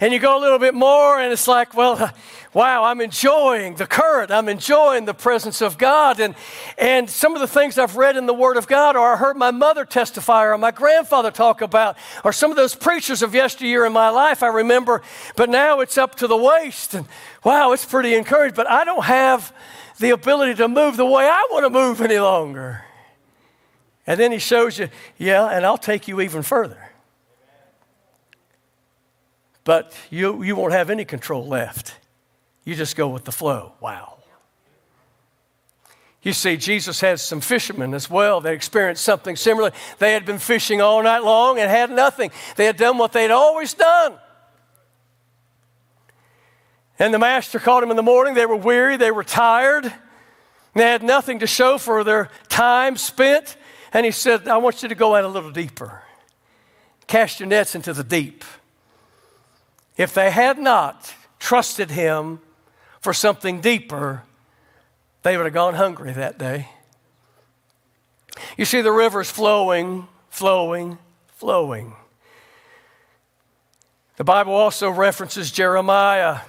And 0.00 0.12
you 0.12 0.20
go 0.20 0.38
a 0.38 0.40
little 0.40 0.60
bit 0.60 0.74
more, 0.74 1.18
and 1.18 1.32
it's 1.32 1.48
like, 1.48 1.74
well, 1.74 2.12
wow, 2.54 2.84
I'm 2.84 3.00
enjoying 3.00 3.74
the 3.74 3.86
current. 3.86 4.30
I'm 4.30 4.48
enjoying 4.48 5.06
the 5.06 5.14
presence 5.14 5.60
of 5.60 5.76
God. 5.76 6.20
And, 6.20 6.36
and 6.76 7.10
some 7.10 7.34
of 7.34 7.40
the 7.40 7.48
things 7.48 7.78
I've 7.78 7.96
read 7.96 8.16
in 8.16 8.26
the 8.26 8.34
Word 8.34 8.56
of 8.56 8.68
God, 8.68 8.94
or 8.94 9.14
I 9.14 9.16
heard 9.16 9.36
my 9.36 9.50
mother 9.50 9.84
testify, 9.84 10.44
or 10.44 10.56
my 10.56 10.70
grandfather 10.70 11.32
talk 11.32 11.62
about, 11.62 11.96
or 12.24 12.32
some 12.32 12.50
of 12.50 12.56
those 12.56 12.76
preachers 12.76 13.22
of 13.22 13.34
yesteryear 13.34 13.84
in 13.84 13.92
my 13.92 14.08
life, 14.10 14.42
I 14.44 14.48
remember, 14.48 15.02
but 15.34 15.50
now 15.50 15.80
it's 15.80 15.98
up 15.98 16.14
to 16.16 16.28
the 16.28 16.36
waist. 16.36 16.94
And 16.94 17.06
wow, 17.42 17.72
it's 17.72 17.84
pretty 17.84 18.14
encouraged, 18.14 18.54
but 18.54 18.70
I 18.70 18.84
don't 18.84 19.04
have 19.04 19.52
the 19.98 20.10
ability 20.10 20.54
to 20.56 20.68
move 20.68 20.96
the 20.96 21.06
way 21.06 21.24
I 21.24 21.48
want 21.50 21.64
to 21.64 21.70
move 21.70 22.00
any 22.00 22.20
longer. 22.20 22.84
And 24.06 24.18
then 24.18 24.30
he 24.30 24.38
shows 24.38 24.78
you, 24.78 24.90
yeah, 25.18 25.48
and 25.48 25.66
I'll 25.66 25.76
take 25.76 26.06
you 26.06 26.20
even 26.20 26.42
further 26.42 26.87
but 29.68 29.92
you, 30.08 30.42
you 30.42 30.56
won't 30.56 30.72
have 30.72 30.88
any 30.88 31.04
control 31.04 31.46
left. 31.46 31.94
You 32.64 32.74
just 32.74 32.96
go 32.96 33.06
with 33.06 33.26
the 33.26 33.32
flow. 33.32 33.74
Wow. 33.80 34.16
You 36.22 36.32
see, 36.32 36.56
Jesus 36.56 37.02
had 37.02 37.20
some 37.20 37.42
fishermen 37.42 37.92
as 37.92 38.08
well 38.08 38.40
that 38.40 38.54
experienced 38.54 39.04
something 39.04 39.36
similar. 39.36 39.72
They 39.98 40.14
had 40.14 40.24
been 40.24 40.38
fishing 40.38 40.80
all 40.80 41.02
night 41.02 41.22
long 41.22 41.58
and 41.58 41.70
had 41.70 41.90
nothing. 41.90 42.30
They 42.56 42.64
had 42.64 42.78
done 42.78 42.96
what 42.96 43.12
they'd 43.12 43.30
always 43.30 43.74
done. 43.74 44.14
And 46.98 47.12
the 47.12 47.18
master 47.18 47.58
called 47.58 47.82
them 47.82 47.90
in 47.90 47.98
the 47.98 48.02
morning. 48.02 48.32
They 48.32 48.46
were 48.46 48.56
weary, 48.56 48.96
they 48.96 49.10
were 49.10 49.22
tired, 49.22 49.92
they 50.72 50.82
had 50.82 51.02
nothing 51.02 51.40
to 51.40 51.46
show 51.46 51.76
for 51.76 52.04
their 52.04 52.30
time 52.48 52.96
spent. 52.96 53.58
And 53.92 54.06
he 54.06 54.12
said, 54.12 54.48
I 54.48 54.56
want 54.56 54.82
you 54.82 54.88
to 54.88 54.94
go 54.94 55.14
out 55.14 55.24
a 55.24 55.28
little 55.28 55.52
deeper. 55.52 56.04
Cast 57.06 57.38
your 57.38 57.50
nets 57.50 57.74
into 57.74 57.92
the 57.92 58.02
deep. 58.02 58.44
If 59.98 60.14
they 60.14 60.30
had 60.30 60.58
not 60.58 61.12
trusted 61.40 61.90
him 61.90 62.40
for 63.00 63.12
something 63.12 63.60
deeper, 63.60 64.22
they 65.24 65.36
would 65.36 65.44
have 65.44 65.52
gone 65.52 65.74
hungry 65.74 66.12
that 66.12 66.38
day. 66.38 66.68
You 68.56 68.64
see, 68.64 68.80
the 68.80 68.92
river's 68.92 69.30
flowing, 69.30 70.06
flowing, 70.30 70.98
flowing. 71.26 71.94
The 74.16 74.24
Bible 74.24 74.54
also 74.54 74.88
references 74.88 75.50
Jeremiah. 75.50 76.40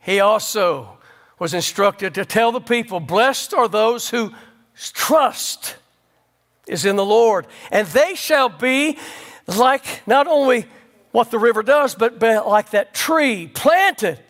He 0.00 0.20
also 0.20 0.98
was 1.40 1.54
instructed 1.54 2.14
to 2.14 2.24
tell 2.24 2.52
the 2.52 2.60
people, 2.60 3.00
Blessed 3.00 3.52
are 3.52 3.68
those 3.68 4.10
who 4.10 4.32
trust 4.92 5.76
is 6.68 6.84
in 6.84 6.96
the 6.96 7.04
Lord, 7.04 7.46
and 7.72 7.86
they 7.88 8.14
shall 8.14 8.48
be 8.48 8.98
like 9.46 10.06
not 10.06 10.26
only 10.26 10.66
what 11.16 11.30
the 11.30 11.38
river 11.38 11.62
does, 11.62 11.94
but 11.94 12.20
like 12.20 12.72
that 12.72 12.92
tree 12.92 13.46
planted 13.46 14.20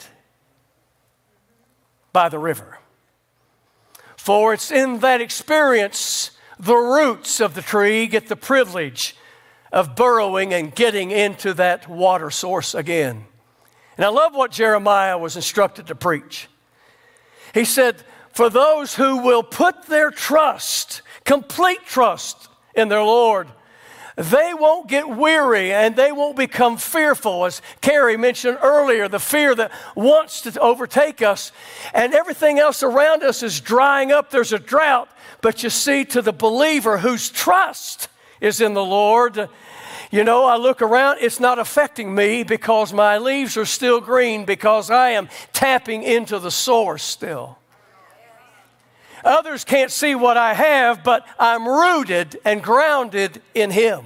by 2.13 2.29
the 2.29 2.39
river. 2.39 2.79
For 4.17 4.55
it's 4.55 4.71
in 4.71 5.01
that 5.01 5.21
experience 5.21 6.31
the 6.61 6.77
roots 6.77 7.41
of 7.41 7.57
the 7.57 7.61
tree 7.61 8.07
get 8.07 8.29
the 8.29 8.37
privilege 8.37 9.17
of 9.73 9.97
burrowing 9.97 10.55
and 10.55 10.73
getting 10.73 11.11
into 11.11 11.55
that 11.55 11.89
water 11.89 12.31
source 12.31 12.73
again. 12.73 13.25
And 13.97 14.05
I 14.05 14.09
love 14.11 14.37
what 14.37 14.53
Jeremiah 14.53 15.19
was 15.19 15.35
instructed 15.35 15.89
to 15.89 15.97
preach. 15.97 16.47
He 17.53 17.65
said, 17.65 17.97
For 18.33 18.49
those 18.49 18.95
who 18.95 19.25
will 19.25 19.43
put 19.43 19.87
their 19.87 20.13
trust, 20.13 21.03
complete 21.25 21.85
trust 21.85 22.49
in 22.77 22.87
their 22.87 23.03
Lord, 23.03 23.49
they 24.17 24.55
won't 24.55 24.89
get 24.89 25.09
weary 25.09 25.73
and 25.73 25.95
they 25.95 26.11
won't 26.11 26.37
become 26.37 26.79
fearful. 26.79 27.45
As 27.45 27.61
Carrie 27.83 28.17
mentioned 28.17 28.59
earlier, 28.63 29.09
the 29.09 29.21
fear 29.21 29.55
that 29.55 29.71
wants 29.95 30.41
to 30.43 30.59
overtake 30.59 31.21
us, 31.21 31.53
and 31.93 32.15
everything 32.15 32.59
else 32.59 32.83
around 32.83 33.23
us 33.23 33.43
is 33.43 33.61
drying 33.61 34.13
up. 34.13 34.31
There's 34.31 34.55
a 34.55 34.59
drought. 34.59 35.09
But 35.43 35.63
you 35.63 35.71
see, 35.71 36.05
to 36.07 36.23
the 36.23 36.33
believer 36.33 36.99
whose 36.99 37.29
trust 37.29 38.09
is 38.41 38.61
in 38.61 38.73
the 38.73 38.85
Lord, 38.85 39.51
you 40.11 40.25
know, 40.25 40.47
I 40.47 40.57
look 40.57 40.81
around, 40.81 41.19
it's 41.21 41.41
not 41.41 41.59
affecting 41.59 42.15
me 42.15 42.43
because 42.43 42.93
my 42.93 43.19
leaves 43.19 43.57
are 43.57 43.67
still 43.67 44.01
green 44.01 44.45
because 44.47 44.91
I 44.91 45.11
am 45.11 45.29
tapping 45.53 46.03
into 46.03 46.39
the 46.39 46.51
source 46.51 47.03
still. 47.03 47.59
Others 49.27 49.65
can't 49.65 49.91
see 49.91 50.15
what 50.15 50.37
I 50.37 50.55
have, 50.55 51.03
but 51.03 51.27
I'm 51.39 51.67
rooted 51.67 52.39
and 52.45 52.63
grounded 52.63 53.43
in 53.55 53.73
Him. 53.73 54.05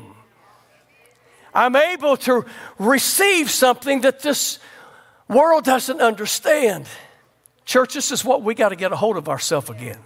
I'm 1.55 1.77
able 1.77 2.17
to 2.19 2.47
receive 2.79 3.51
something 3.51 4.01
that 4.01 4.21
this 4.21 4.59
world 5.29 5.65
doesn't 5.65 6.01
understand. 6.01 6.87
Church, 7.67 7.93
this 7.95 8.11
is 8.11 8.25
what 8.25 8.43
we 8.43 8.55
got 8.55 8.71
to 8.71 8.77
get 8.77 8.93
a 8.93 8.97
hold 8.97 9.19
of 9.19 9.29
ourselves 9.29 9.69
again. 9.69 9.99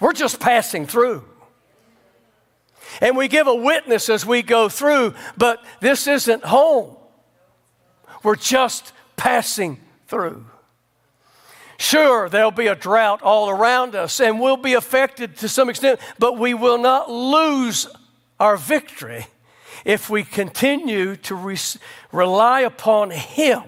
We're 0.00 0.14
just 0.14 0.40
passing 0.40 0.86
through. 0.86 1.24
And 3.00 3.16
we 3.16 3.28
give 3.28 3.46
a 3.46 3.54
witness 3.54 4.08
as 4.08 4.26
we 4.26 4.42
go 4.42 4.68
through, 4.68 5.14
but 5.36 5.64
this 5.80 6.06
isn't 6.08 6.44
home. 6.44 6.96
We're 8.24 8.36
just 8.36 8.92
passing 9.16 9.80
through. 10.08 10.44
Sure, 11.84 12.30
there'll 12.30 12.50
be 12.50 12.68
a 12.68 12.74
drought 12.74 13.20
all 13.20 13.50
around 13.50 13.94
us 13.94 14.18
and 14.18 14.40
we'll 14.40 14.56
be 14.56 14.72
affected 14.72 15.36
to 15.36 15.50
some 15.50 15.68
extent, 15.68 16.00
but 16.18 16.38
we 16.38 16.54
will 16.54 16.78
not 16.78 17.10
lose 17.10 17.86
our 18.40 18.56
victory 18.56 19.26
if 19.84 20.08
we 20.08 20.24
continue 20.24 21.14
to 21.16 21.34
re- 21.34 21.58
rely 22.10 22.60
upon 22.60 23.10
Him. 23.10 23.62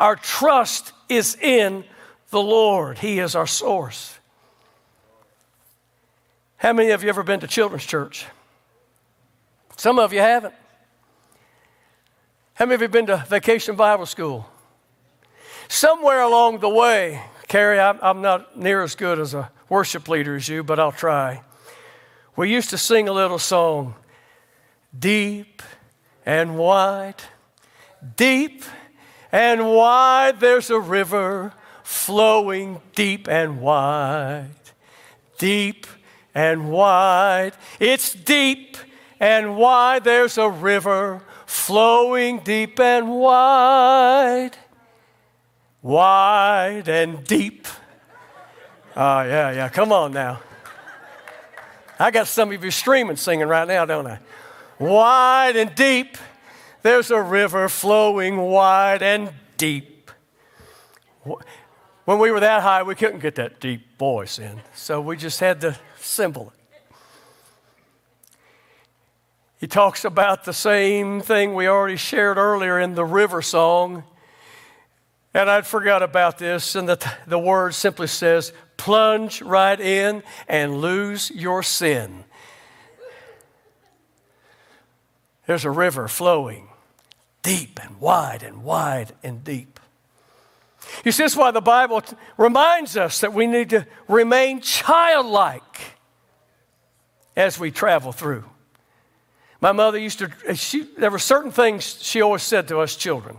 Our 0.00 0.16
trust 0.16 0.92
is 1.08 1.36
in 1.36 1.84
the 2.30 2.42
Lord, 2.42 2.98
He 2.98 3.20
is 3.20 3.36
our 3.36 3.46
source. 3.46 4.18
How 6.56 6.72
many 6.72 6.90
of 6.90 7.04
you 7.04 7.08
ever 7.08 7.22
been 7.22 7.38
to 7.38 7.46
children's 7.46 7.86
church? 7.86 8.26
Some 9.76 10.00
of 10.00 10.12
you 10.12 10.18
haven't. 10.18 10.54
How 12.54 12.64
many 12.64 12.74
of 12.74 12.82
you 12.82 12.88
been 12.88 13.06
to 13.06 13.24
vacation 13.28 13.76
Bible 13.76 14.06
school? 14.06 14.44
Somewhere 15.68 16.20
along 16.20 16.58
the 16.58 16.68
way, 16.68 17.22
Carrie, 17.48 17.78
I'm, 17.78 18.22
not 18.22 18.56
near 18.58 18.82
as 18.82 18.94
good 18.94 19.18
as 19.18 19.34
a 19.34 19.50
worship 19.68 20.08
leader 20.08 20.36
as 20.36 20.48
you, 20.48 20.62
but 20.62 20.78
I'll 20.78 20.92
try. 20.92 21.42
We 22.36 22.50
used 22.50 22.70
to 22.70 22.78
sing 22.78 23.08
a 23.08 23.12
little 23.12 23.38
song 23.38 23.94
Deep 24.96 25.62
and 26.24 26.56
wide, 26.56 27.22
deep 28.16 28.62
and 29.32 29.72
wide, 29.72 30.38
there's 30.38 30.70
a 30.70 30.78
river 30.78 31.52
flowing 31.82 32.80
deep 32.94 33.28
and 33.28 33.60
wide. 33.60 34.50
Deep 35.38 35.86
and 36.34 36.70
wide, 36.70 37.52
it's 37.80 38.12
deep 38.12 38.76
and 39.18 39.56
wide, 39.56 40.04
there's 40.04 40.38
a 40.38 40.48
river 40.48 41.20
flowing 41.46 42.38
deep 42.40 42.78
and 42.78 43.10
wide. 43.10 44.52
Wide 45.84 46.88
and 46.88 47.22
deep. 47.24 47.68
Oh, 48.96 49.20
yeah, 49.20 49.52
yeah, 49.52 49.68
come 49.68 49.92
on 49.92 50.12
now. 50.12 50.40
I 51.98 52.10
got 52.10 52.26
some 52.26 52.50
of 52.52 52.64
you 52.64 52.70
streaming 52.70 53.16
singing 53.16 53.46
right 53.46 53.68
now, 53.68 53.84
don't 53.84 54.06
I? 54.06 54.18
wide 54.78 55.56
and 55.56 55.74
deep. 55.74 56.16
There's 56.80 57.10
a 57.10 57.20
river 57.20 57.68
flowing 57.68 58.38
wide 58.38 59.02
and 59.02 59.30
deep. 59.58 60.10
When 62.06 62.18
we 62.18 62.30
were 62.30 62.40
that 62.40 62.62
high, 62.62 62.82
we 62.82 62.94
couldn't 62.94 63.20
get 63.20 63.34
that 63.34 63.60
deep 63.60 63.98
voice 63.98 64.38
in, 64.38 64.62
so 64.74 65.02
we 65.02 65.18
just 65.18 65.38
had 65.40 65.60
to 65.60 65.78
symbol 65.98 66.50
it. 66.54 66.60
He 69.60 69.66
talks 69.66 70.06
about 70.06 70.44
the 70.44 70.54
same 70.54 71.20
thing 71.20 71.54
we 71.54 71.66
already 71.66 71.96
shared 71.96 72.38
earlier 72.38 72.80
in 72.80 72.94
the 72.94 73.04
river 73.04 73.42
song. 73.42 74.04
And 75.34 75.50
I'd 75.50 75.66
forgot 75.66 76.02
about 76.04 76.38
this, 76.38 76.76
and 76.76 76.88
the, 76.88 77.12
the 77.26 77.38
word 77.38 77.74
simply 77.74 78.06
says, 78.06 78.52
plunge 78.76 79.42
right 79.42 79.78
in 79.80 80.22
and 80.46 80.80
lose 80.80 81.30
your 81.32 81.62
sin. 81.62 82.24
There's 85.46 85.64
a 85.64 85.70
river 85.70 86.08
flowing 86.08 86.68
deep 87.42 87.78
and 87.82 88.00
wide 88.00 88.42
and 88.42 88.64
wide 88.64 89.12
and 89.22 89.44
deep. 89.44 89.80
You 91.04 91.12
see, 91.12 91.24
that's 91.24 91.36
why 91.36 91.50
the 91.50 91.60
Bible 91.60 92.00
t- 92.00 92.16
reminds 92.36 92.96
us 92.96 93.20
that 93.20 93.32
we 93.32 93.46
need 93.46 93.70
to 93.70 93.86
remain 94.08 94.60
childlike 94.60 95.80
as 97.36 97.58
we 97.58 97.70
travel 97.70 98.12
through. 98.12 98.44
My 99.60 99.72
mother 99.72 99.98
used 99.98 100.20
to, 100.20 100.54
she, 100.54 100.82
there 100.98 101.10
were 101.10 101.18
certain 101.18 101.50
things 101.50 102.02
she 102.02 102.20
always 102.20 102.42
said 102.42 102.68
to 102.68 102.80
us 102.80 102.96
children. 102.96 103.36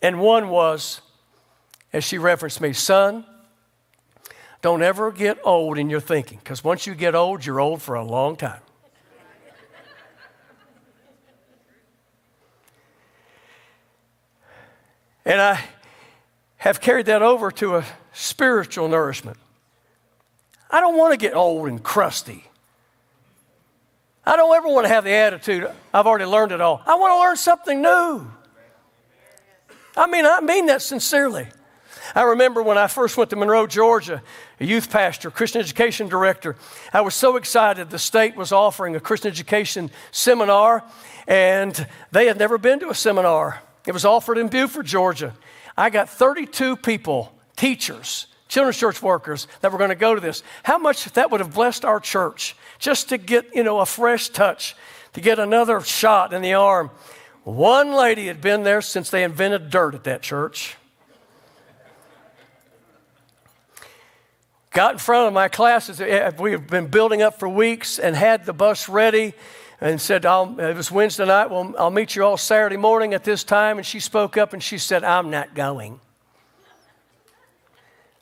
And 0.00 0.20
one 0.20 0.48
was, 0.48 1.00
as 1.92 2.04
she 2.04 2.18
referenced 2.18 2.60
me, 2.60 2.72
son, 2.72 3.24
don't 4.62 4.82
ever 4.82 5.10
get 5.10 5.38
old 5.44 5.76
in 5.76 5.90
your 5.90 6.00
thinking, 6.00 6.38
because 6.38 6.62
once 6.62 6.86
you 6.86 6.94
get 6.94 7.14
old, 7.14 7.44
you're 7.44 7.60
old 7.60 7.82
for 7.82 7.94
a 7.94 8.04
long 8.04 8.36
time. 8.36 8.60
And 15.24 15.40
I 15.40 15.60
have 16.56 16.80
carried 16.80 17.06
that 17.06 17.22
over 17.22 17.50
to 17.52 17.76
a 17.76 17.84
spiritual 18.12 18.88
nourishment. 18.88 19.36
I 20.70 20.80
don't 20.80 20.96
want 20.96 21.12
to 21.12 21.16
get 21.16 21.34
old 21.34 21.68
and 21.68 21.82
crusty. 21.82 22.44
I 24.24 24.36
don't 24.36 24.54
ever 24.54 24.68
want 24.68 24.86
to 24.86 24.88
have 24.88 25.04
the 25.04 25.10
attitude, 25.10 25.68
I've 25.92 26.06
already 26.06 26.24
learned 26.24 26.52
it 26.52 26.60
all. 26.60 26.82
I 26.86 26.94
want 26.94 27.12
to 27.12 27.18
learn 27.18 27.36
something 27.36 27.82
new. 27.82 28.26
I 29.96 30.06
mean, 30.06 30.24
I 30.24 30.40
mean 30.40 30.66
that 30.66 30.82
sincerely. 30.82 31.48
I 32.14 32.22
remember 32.22 32.62
when 32.62 32.76
I 32.78 32.88
first 32.88 33.16
went 33.16 33.30
to 33.30 33.36
Monroe, 33.36 33.66
Georgia, 33.66 34.22
a 34.60 34.64
youth 34.64 34.90
pastor, 34.90 35.30
Christian 35.30 35.60
education 35.60 36.08
director. 36.08 36.56
I 36.92 37.00
was 37.00 37.14
so 37.14 37.36
excited. 37.36 37.90
The 37.90 37.98
state 37.98 38.36
was 38.36 38.52
offering 38.52 38.96
a 38.96 39.00
Christian 39.00 39.30
education 39.30 39.90
seminar, 40.10 40.84
and 41.26 41.86
they 42.10 42.26
had 42.26 42.38
never 42.38 42.58
been 42.58 42.80
to 42.80 42.90
a 42.90 42.94
seminar. 42.94 43.62
It 43.86 43.92
was 43.92 44.04
offered 44.04 44.38
in 44.38 44.48
Buford, 44.48 44.86
Georgia. 44.86 45.34
I 45.76 45.90
got 45.90 46.08
32 46.08 46.76
people, 46.76 47.32
teachers, 47.56 48.26
children's 48.48 48.76
church 48.76 49.02
workers 49.02 49.48
that 49.62 49.72
were 49.72 49.78
going 49.78 49.90
to 49.90 49.96
go 49.96 50.14
to 50.14 50.20
this. 50.20 50.42
How 50.62 50.76
much 50.76 51.04
that 51.12 51.30
would 51.30 51.40
have 51.40 51.54
blessed 51.54 51.84
our 51.84 51.98
church 51.98 52.54
just 52.78 53.08
to 53.08 53.16
get, 53.16 53.54
you 53.54 53.62
know, 53.62 53.80
a 53.80 53.86
fresh 53.86 54.28
touch, 54.28 54.76
to 55.14 55.20
get 55.20 55.38
another 55.38 55.80
shot 55.80 56.32
in 56.32 56.42
the 56.42 56.52
arm. 56.52 56.90
One 57.44 57.92
lady 57.92 58.26
had 58.26 58.40
been 58.40 58.62
there 58.62 58.82
since 58.82 59.08
they 59.08 59.24
invented 59.24 59.70
dirt 59.70 59.94
at 59.94 60.04
that 60.04 60.22
church. 60.22 60.76
Got 64.72 64.92
in 64.92 64.98
front 64.98 65.28
of 65.28 65.34
my 65.34 65.48
classes. 65.48 66.00
Eh, 66.00 66.30
we 66.38 66.52
have 66.52 66.66
been 66.66 66.86
building 66.86 67.20
up 67.20 67.38
for 67.38 67.48
weeks 67.48 67.98
and 67.98 68.16
had 68.16 68.46
the 68.46 68.54
bus 68.54 68.88
ready 68.88 69.34
and 69.82 70.00
said, 70.00 70.24
it 70.24 70.76
was 70.76 70.90
Wednesday 70.90 71.26
night, 71.26 71.50
well, 71.50 71.74
I'll 71.78 71.90
meet 71.90 72.16
you 72.16 72.24
all 72.24 72.36
Saturday 72.36 72.76
morning 72.76 73.14
at 73.14 73.24
this 73.24 73.44
time. 73.44 73.78
And 73.78 73.86
she 73.86 74.00
spoke 74.00 74.36
up 74.36 74.52
and 74.52 74.62
she 74.62 74.78
said, 74.78 75.04
I'm 75.04 75.28
not 75.28 75.54
going. 75.54 76.00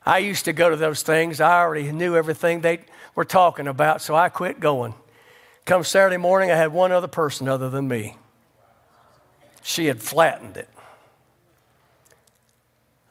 I 0.05 0.17
used 0.17 0.45
to 0.45 0.53
go 0.53 0.69
to 0.69 0.75
those 0.75 1.03
things. 1.03 1.39
I 1.39 1.59
already 1.59 1.91
knew 1.91 2.15
everything 2.15 2.61
they 2.61 2.79
were 3.15 3.25
talking 3.25 3.67
about, 3.67 4.01
so 4.01 4.15
I 4.15 4.29
quit 4.29 4.59
going. 4.59 4.95
Come 5.65 5.83
Saturday 5.83 6.17
morning, 6.17 6.49
I 6.49 6.55
had 6.55 6.73
one 6.73 6.91
other 6.91 7.07
person 7.07 7.47
other 7.47 7.69
than 7.69 7.87
me. 7.87 8.17
She 9.61 9.85
had 9.85 10.01
flattened 10.01 10.57
it. 10.57 10.67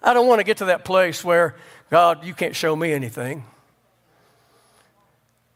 I 0.02 0.12
don't 0.12 0.26
want 0.26 0.40
to 0.40 0.44
get 0.44 0.56
to 0.56 0.64
that 0.66 0.84
place 0.84 1.22
where, 1.22 1.54
God, 1.90 2.24
you 2.24 2.34
can't 2.34 2.54
show 2.54 2.74
me 2.76 2.92
anything. 2.92 3.44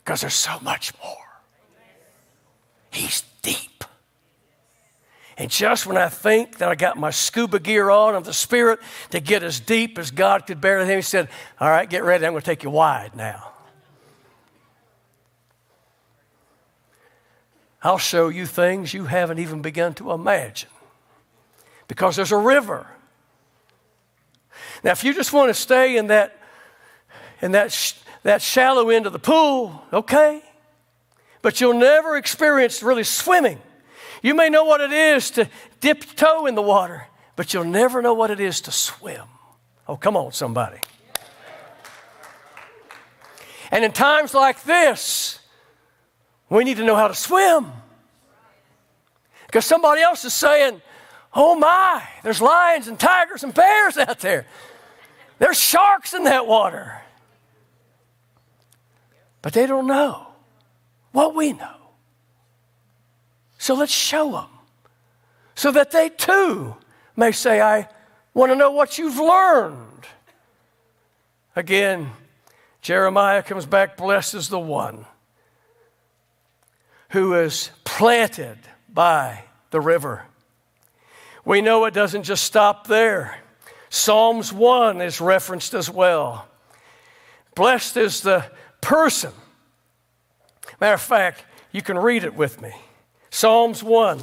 Because 0.05 0.21
there's 0.21 0.35
so 0.35 0.59
much 0.61 0.93
more. 1.03 1.17
He's 2.91 3.23
deep. 3.43 3.85
And 5.37 5.51
just 5.51 5.87
when 5.87 5.97
I 5.97 6.09
think 6.09 6.59
that 6.59 6.69
I 6.69 6.75
got 6.75 6.97
my 6.97 7.11
scuba 7.11 7.59
gear 7.59 7.91
on 7.91 8.15
of 8.15 8.25
the 8.25 8.33
Spirit 8.33 8.81
to 9.11 9.21
get 9.21 9.43
as 9.43 9.59
deep 9.59 9.99
as 9.99 10.11
God 10.11 10.47
could 10.47 10.61
bear 10.61 10.79
with 10.79 10.89
him, 10.89 10.99
he 10.99 11.03
said, 11.03 11.29
All 11.59 11.69
right, 11.69 11.89
get 11.89 12.05
ready. 12.05 12.25
I'm 12.27 12.33
going 12.33 12.43
to 12.43 12.47
take 12.47 12.63
you 12.63 12.71
wide 12.71 13.17
now. 13.17 13.51
I'll 17.83 17.99
show 17.99 18.29
you 18.29 18.47
things 18.47 18.95
you 18.95 19.05
haven't 19.05 19.39
even 19.39 19.61
begun 19.61 19.93
to 19.95 20.13
imagine 20.13 20.71
because 21.87 22.17
there's 22.17 22.33
a 22.33 22.39
river. 22.39 22.87
Now, 24.85 24.93
if 24.93 25.03
you 25.03 25.15
just 25.15 25.33
want 25.33 25.49
to 25.49 25.55
stay 25.55 25.97
in 25.97 26.07
that, 26.09 26.39
in 27.43 27.53
that, 27.53 27.73
sh- 27.73 27.95
that 28.23 28.43
shallow 28.43 28.91
end 28.91 29.07
of 29.07 29.13
the 29.13 29.19
pool, 29.19 29.83
okay 29.93 30.43
but 31.45 31.61
you'll 31.61 31.75
never 31.75 32.17
experience 32.17 32.83
really 32.83 33.05
swimming. 33.05 33.61
You 34.23 34.35
may 34.35 34.49
know 34.49 34.65
what 34.65 34.81
it 34.81 34.93
is 34.93 35.31
to 35.33 35.47
dip 35.81 36.03
toe 36.17 36.47
in 36.47 36.55
the 36.55 36.63
water, 36.63 37.07
but 37.37 37.53
you'll 37.53 37.65
never 37.65 38.01
know 38.01 38.15
what 38.15 38.31
it 38.31 38.41
is 38.41 38.63
to 38.63 38.73
swim. 38.73 39.27
Oh, 39.87 39.99
come 39.99 40.17
on, 40.17 40.33
somebody. 40.33 40.79
And 43.71 43.85
in 43.85 43.93
times 43.93 44.33
like 44.33 44.63
this, 44.63 45.39
we 46.49 46.65
need 46.65 46.79
to 46.79 46.85
know 46.85 46.97
how 46.97 47.09
to 47.09 47.15
swim. 47.15 47.71
Because 49.47 49.67
somebody 49.67 50.01
else 50.01 50.25
is 50.25 50.33
saying, 50.33 50.81
Oh 51.35 51.57
my, 51.57 52.03
there's 52.23 52.41
lions 52.41 52.89
and 52.89 52.99
tigers 52.99 53.45
and 53.45 53.53
bears 53.53 53.99
out 53.99 54.21
there. 54.21 54.47
There's 55.45 55.61
sharks 55.61 56.15
in 56.15 56.25
that 56.25 56.47
water. 56.47 57.03
But 59.43 59.53
they 59.53 59.67
don't 59.67 59.87
know 59.87 60.29
what 61.13 61.35
we 61.35 61.53
know. 61.53 61.77
So 63.59 63.75
let's 63.75 63.93
show 63.93 64.33
them 64.33 64.49
so 65.55 65.71
that 65.73 65.91
they 65.91 66.09
too 66.09 66.77
may 67.15 67.31
say, 67.31 67.61
I 67.61 67.89
want 68.33 68.53
to 68.53 68.57
know 68.57 68.71
what 68.71 68.97
you've 68.97 69.19
learned. 69.19 70.07
Again, 71.55 72.13
Jeremiah 72.81 73.43
comes 73.43 73.67
back, 73.67 73.99
blessed 73.99 74.33
is 74.33 74.49
the 74.49 74.59
one 74.59 75.05
who 77.11 77.35
is 77.35 77.69
planted 77.85 78.57
by 78.89 79.45
the 79.73 79.81
river. 79.83 80.25
We 81.45 81.61
know 81.61 81.85
it 81.85 81.93
doesn't 81.93 82.23
just 82.23 82.45
stop 82.45 82.87
there. 82.87 83.44
Psalms 83.95 84.53
1 84.53 85.01
is 85.01 85.21
referenced 85.21 85.73
as 85.73 85.89
well. 85.89 86.49
Blessed 87.55 87.97
is 87.97 88.23
the 88.23 88.45
person. 88.81 89.31
Matter 90.81 90.95
of 90.95 91.01
fact, 91.01 91.45
you 91.71 91.81
can 91.81 91.97
read 91.97 92.25
it 92.25 92.35
with 92.35 92.61
me. 92.61 92.73
Psalms 93.31 93.85
1. 93.85 94.21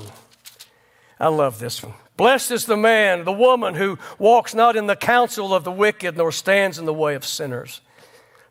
I 1.22 1.30
love 1.30 1.60
this 1.60 1.82
one. 1.82 1.94
Blessed 2.18 2.52
is 2.52 2.66
the 2.66 2.76
man, 2.76 3.24
the 3.24 3.32
woman 3.32 3.76
who 3.76 3.98
walks 4.20 4.54
not 4.54 4.76
in 4.76 4.88
the 4.88 4.96
counsel 4.98 5.54
of 5.54 5.64
the 5.64 5.72
wicked, 5.72 6.18
nor 6.18 6.34
stands 6.34 6.78
in 6.78 6.84
the 6.84 6.94
way 6.94 7.16
of 7.16 7.26
sinners, 7.26 7.80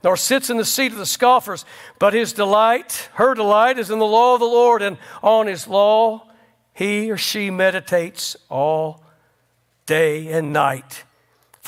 nor 0.03 0.17
sits 0.17 0.49
in 0.49 0.57
the 0.57 0.65
seat 0.65 0.91
of 0.91 0.99
the 0.99 1.05
scoffers, 1.05 1.67
but 1.99 2.15
his 2.15 2.33
delight, 2.33 3.11
her 3.17 3.35
delight, 3.35 3.79
is 3.79 3.91
in 3.91 3.99
the 3.99 4.07
law 4.07 4.33
of 4.33 4.41
the 4.41 4.47
Lord, 4.47 4.81
and 4.81 4.97
on 5.23 5.49
his 5.49 5.69
law 5.69 6.27
he 6.73 7.11
or 7.11 7.19
she 7.19 7.51
meditates 7.51 8.39
all 8.49 9.05
day 9.85 10.29
and 10.29 10.51
night. 10.55 11.05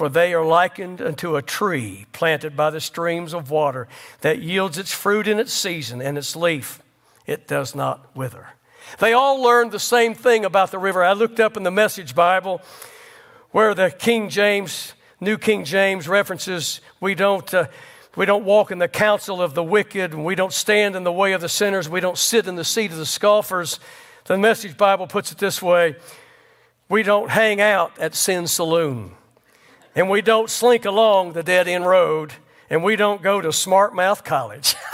For 0.03 0.09
they 0.09 0.35
are 0.35 0.45
likened 0.45 1.01
unto 1.01 1.37
a 1.37 1.43
tree 1.43 2.07
planted 2.13 2.57
by 2.57 2.71
the 2.71 2.81
streams 2.81 3.33
of 3.33 3.53
water 3.53 3.87
that 4.23 4.43
yields 4.43 4.77
its 4.77 4.91
fruit 4.91 5.29
in 5.29 5.39
its 5.39 5.53
season, 5.53 6.03
and 6.03 6.19
its 6.19 6.35
leaf 6.35 6.83
it 7.25 7.47
does 7.47 7.77
not 7.77 8.05
wither. 8.13 8.49
They 8.99 9.13
all 9.13 9.41
learned 9.41 9.71
the 9.71 9.79
same 9.79 10.15
thing 10.17 10.45
about 10.45 10.73
the 10.73 10.81
river. 10.81 11.05
I 11.05 11.13
looked 11.13 11.39
up 11.39 11.57
in 11.57 11.63
the 11.63 11.71
Message 11.71 12.17
Bible 12.17 12.63
where 13.53 13.77
the 13.77 13.93
King 13.93 14.29
James, 14.29 14.95
New 15.21 15.39
King 15.39 15.65
James 15.65 16.09
references, 16.09 16.81
we 16.99 17.15
don't. 17.15 17.55
Uh, 17.55 17.67
we 18.17 18.27
don't 18.27 18.45
walk 18.45 18.73
in 18.73 18.79
the 18.79 18.89
counsel 18.89 19.41
of 19.41 19.55
the 19.55 19.63
wicked, 19.63 20.15
we 20.15 20.35
don't 20.35 20.53
stand 20.53 20.97
in 20.97 21.05
the 21.05 21.13
way 21.13 21.33
of 21.33 21.41
the 21.41 21.49
sinners, 21.49 21.89
we 21.89 22.01
don't 22.01 22.19
sit 22.19 22.49
in 22.49 22.57
the 22.57 22.65
seat 22.65 22.91
of 22.91 22.97
the 22.97 23.07
scoffers. 23.07 23.79
The 24.25 24.37
Message 24.37 24.77
Bible 24.77 25.07
puts 25.07 25.31
it 25.31 25.39
this 25.39 25.63
way 25.63 25.95
we 26.89 27.05
don't 27.05 27.31
hang 27.31 27.61
out 27.61 27.97
at 28.01 28.17
Sin 28.17 28.49
Saloon, 28.49 29.13
and 29.95 30.09
we 30.09 30.23
don't 30.23 30.49
slink 30.51 30.85
along 30.85 31.33
the 31.33 31.43
dead 31.43 31.69
end 31.69 31.87
road, 31.87 32.33
and 32.71 32.83
we 32.83 32.97
don't 32.97 33.23
go 33.23 33.41
to 33.41 33.53
Smart 33.53 33.95
Mouth 33.95 34.25
College. 34.25 34.75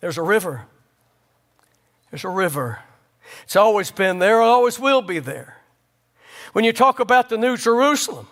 There's 0.00 0.18
a 0.18 0.22
river. 0.22 0.66
There's 2.10 2.24
a 2.24 2.28
river. 2.28 2.80
It's 3.44 3.56
always 3.56 3.90
been 3.90 4.18
there, 4.18 4.40
always 4.40 4.78
will 4.78 5.02
be 5.02 5.18
there. 5.18 5.56
When 6.52 6.64
you 6.64 6.72
talk 6.72 7.00
about 7.00 7.28
the 7.28 7.36
New 7.36 7.56
Jerusalem, 7.56 8.28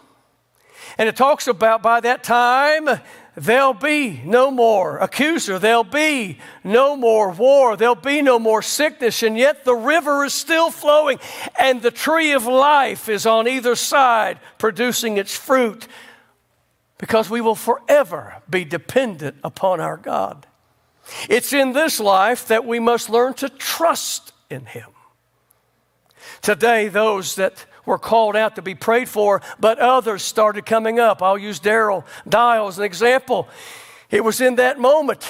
and 0.99 1.09
it 1.09 1.17
talks 1.17 1.49
about 1.49 1.83
by 1.83 2.01
that 2.01 2.23
time, 2.23 2.89
there'll 3.37 3.75
be 3.75 4.21
no 4.25 4.51
more 4.51 4.99
accuser, 4.99 5.59
there'll 5.59 5.85
be 5.85 6.39
no 6.63 6.97
more 6.97 7.31
war, 7.31 7.77
there'll 7.77 7.95
be 7.95 8.23
no 8.23 8.39
more 8.39 8.63
sickness, 8.63 9.23
and 9.23 9.37
yet 9.37 9.65
the 9.65 9.75
river 9.75 10.25
is 10.25 10.35
still 10.35 10.71
flowing, 10.71 11.19
and 11.59 11.83
the 11.83 11.91
tree 11.91 12.33
of 12.33 12.47
life 12.47 13.09
is 13.09 13.27
on 13.27 13.49
either 13.49 13.75
side 13.75 14.39
producing 14.59 15.17
its 15.17 15.37
fruit 15.37 15.89
because 16.99 17.29
we 17.29 17.41
will 17.41 17.55
forever 17.55 18.43
be 18.49 18.65
dependent 18.65 19.37
upon 19.43 19.81
our 19.81 19.97
God. 19.97 20.47
It's 21.29 21.53
in 21.53 21.73
this 21.73 22.01
life 22.01 22.49
that 22.49 22.65
we 22.65 22.79
must 22.79 23.11
learn 23.11 23.35
to 23.35 23.49
trust 23.49 24.33
in 24.49 24.65
Him. 24.67 24.91
Today, 26.41 26.89
those 26.89 27.37
that 27.37 27.67
were 27.87 27.99
called 27.99 28.37
out 28.37 28.57
to 28.57 28.63
be 28.63 28.75
prayed 28.75 29.09
for, 29.09 29.43
but 29.61 29.79
others 29.79 30.23
started 30.23 30.67
coming 30.67 30.99
up. 30.99 31.23
I'll 31.23 31.39
use 31.39 31.61
Daryl 31.61 32.05
Dial 32.29 32.69
as 32.69 32.79
an 32.79 32.85
example. 32.85 33.49
It 34.11 34.25
was 34.25 34.41
in 34.41 34.57
that 34.57 34.79
moment. 34.79 35.27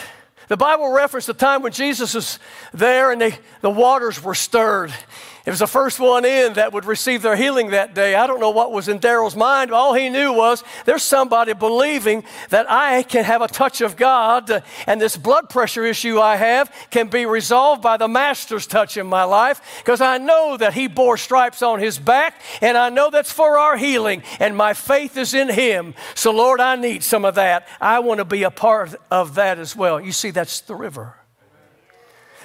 The 0.49 0.57
Bible 0.57 0.90
referenced 0.90 1.27
the 1.27 1.35
time 1.35 1.62
when 1.62 1.73
Jesus 1.73 2.14
was 2.14 2.38
there 2.73 3.11
and 3.11 3.21
they, 3.21 3.38
the 3.62 3.71
waters 3.71 4.23
were 4.23 4.35
stirred. 4.35 4.93
It 5.46 5.50
was 5.50 5.59
the 5.59 5.66
first 5.66 6.00
one 6.00 6.24
in 6.24 6.54
that 6.54 6.72
would 6.72 6.87
receive 6.87 7.20
their 7.20 7.37
healing 7.37 7.70
that 7.70 7.94
day. 7.94 8.14
I 8.14 8.26
don't 8.26 8.40
know 8.40 8.48
what 8.48 8.72
was 8.72 8.88
in 8.88 8.98
Daryl's 8.98 9.37
mind. 9.37 9.72
All 9.72 9.92
he 9.92 10.09
knew 10.09 10.33
was 10.33 10.64
there's 10.87 11.02
somebody 11.02 11.52
believing 11.52 12.24
that 12.48 12.70
I 12.70 13.02
can 13.02 13.24
have 13.24 13.42
a 13.42 13.48
touch 13.48 13.83
of 13.83 13.94
God 13.94 14.50
uh, 14.50 14.62
and 14.87 14.98
this 14.98 15.18
blood 15.18 15.50
pressure 15.50 15.85
issue 15.85 16.18
I 16.18 16.37
have 16.37 16.74
can 16.88 17.09
be 17.09 17.26
resolved 17.26 17.83
by 17.83 17.98
the 17.98 18.09
Master's 18.09 18.66
touch 18.66 18.96
in 18.96 19.07
my 19.07 19.24
life 19.24 19.61
because 19.85 20.00
I 20.00 20.16
know 20.16 20.57
that 20.57 20.72
he 20.72 20.87
bore 20.87 21.18
stripes 21.18 21.61
on 21.61 21.78
his 21.78 21.98
back 21.98 22.40
and 22.62 22.78
I 22.78 22.88
know 22.88 23.11
that's 23.11 23.30
for 23.30 23.59
our 23.59 23.76
healing 23.76 24.22
and 24.40 24.57
my 24.57 24.72
faith 24.72 25.18
is 25.18 25.35
in 25.35 25.50
him. 25.50 25.94
So, 26.14 26.30
Lord, 26.30 26.59
I 26.59 26.76
need 26.76 27.02
some 27.02 27.26
of 27.26 27.35
that. 27.35 27.68
I 27.83 27.98
want 27.98 28.16
to 28.16 28.24
be 28.24 28.44
a 28.44 28.50
part 28.50 28.94
of 29.11 29.35
that 29.35 29.59
as 29.59 29.76
well. 29.76 30.00
You 30.00 30.12
see, 30.12 30.30
that's 30.30 30.62
the 30.62 30.74
river. 30.74 31.16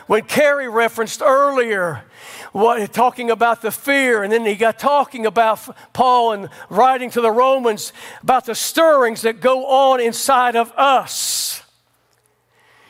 When 0.09 0.23
Carrie 0.23 0.67
referenced 0.67 1.21
earlier, 1.21 2.03
what, 2.51 2.91
talking 2.91 3.29
about 3.29 3.61
the 3.61 3.69
fear, 3.69 4.23
and 4.23 4.33
then 4.33 4.43
he 4.43 4.55
got 4.55 4.79
talking 4.79 5.27
about 5.27 5.59
Paul 5.93 6.31
and 6.31 6.49
writing 6.67 7.11
to 7.11 7.21
the 7.21 7.29
Romans 7.29 7.93
about 8.23 8.47
the 8.47 8.55
stirrings 8.55 9.21
that 9.21 9.39
go 9.39 9.67
on 9.67 10.01
inside 10.01 10.55
of 10.55 10.71
us. 10.71 11.61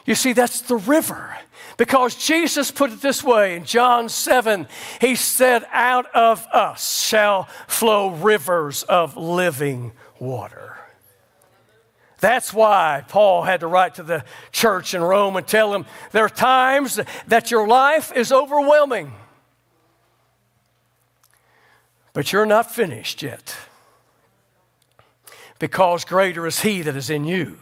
You 0.05 0.15
see, 0.15 0.31
that's 0.31 0.61
the 0.61 0.77
river. 0.77 1.35
Because 1.75 2.15
Jesus 2.15 2.71
put 2.71 2.89
it 2.89 3.01
this 3.01 3.21
way 3.21 3.57
in 3.57 3.65
John 3.65 4.07
7, 4.07 4.65
he 5.01 5.15
said, 5.15 5.65
Out 5.73 6.05
of 6.15 6.47
us 6.53 7.05
shall 7.05 7.49
flow 7.67 8.11
rivers 8.11 8.83
of 8.83 9.17
living 9.17 9.91
water. 10.19 10.78
That's 12.19 12.53
why 12.53 13.05
Paul 13.07 13.43
had 13.43 13.61
to 13.61 13.67
write 13.67 13.95
to 13.95 14.03
the 14.03 14.25
church 14.51 14.93
in 14.93 15.01
Rome 15.01 15.37
and 15.37 15.47
tell 15.47 15.71
them 15.71 15.85
there 16.11 16.25
are 16.25 16.29
times 16.29 16.99
that 17.27 17.51
your 17.51 17.67
life 17.67 18.11
is 18.13 18.31
overwhelming, 18.31 19.13
but 22.13 22.33
you're 22.33 22.45
not 22.45 22.71
finished 22.71 23.21
yet. 23.21 23.55
Because 25.59 26.05
greater 26.05 26.47
is 26.47 26.61
He 26.61 26.81
that 26.81 26.95
is 26.95 27.09
in 27.09 27.25
you 27.25 27.59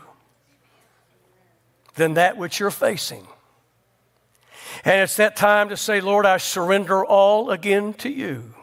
than 1.95 2.13
that 2.13 2.37
which 2.37 2.59
you're 2.59 2.71
facing. 2.71 3.27
And 4.85 5.01
it's 5.01 5.15
that 5.17 5.35
time 5.35 5.69
to 5.69 5.77
say, 5.77 6.01
Lord, 6.01 6.25
I 6.25 6.37
surrender 6.37 7.03
all 7.03 7.49
again 7.49 7.93
to 7.95 8.09
you 8.09 8.53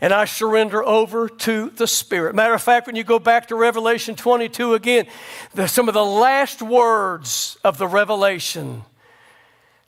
and 0.00 0.12
I 0.12 0.24
surrender 0.24 0.84
over 0.84 1.28
to 1.28 1.70
the 1.70 1.86
Spirit. 1.86 2.34
Matter 2.34 2.54
of 2.54 2.62
fact, 2.62 2.86
when 2.86 2.96
you 2.96 3.04
go 3.04 3.18
back 3.18 3.48
to 3.48 3.56
Revelation 3.56 4.14
22 4.14 4.74
again, 4.74 5.06
the, 5.54 5.66
some 5.66 5.88
of 5.88 5.94
the 5.94 6.04
last 6.04 6.62
words 6.62 7.56
of 7.64 7.78
the 7.78 7.86
Revelation 7.86 8.82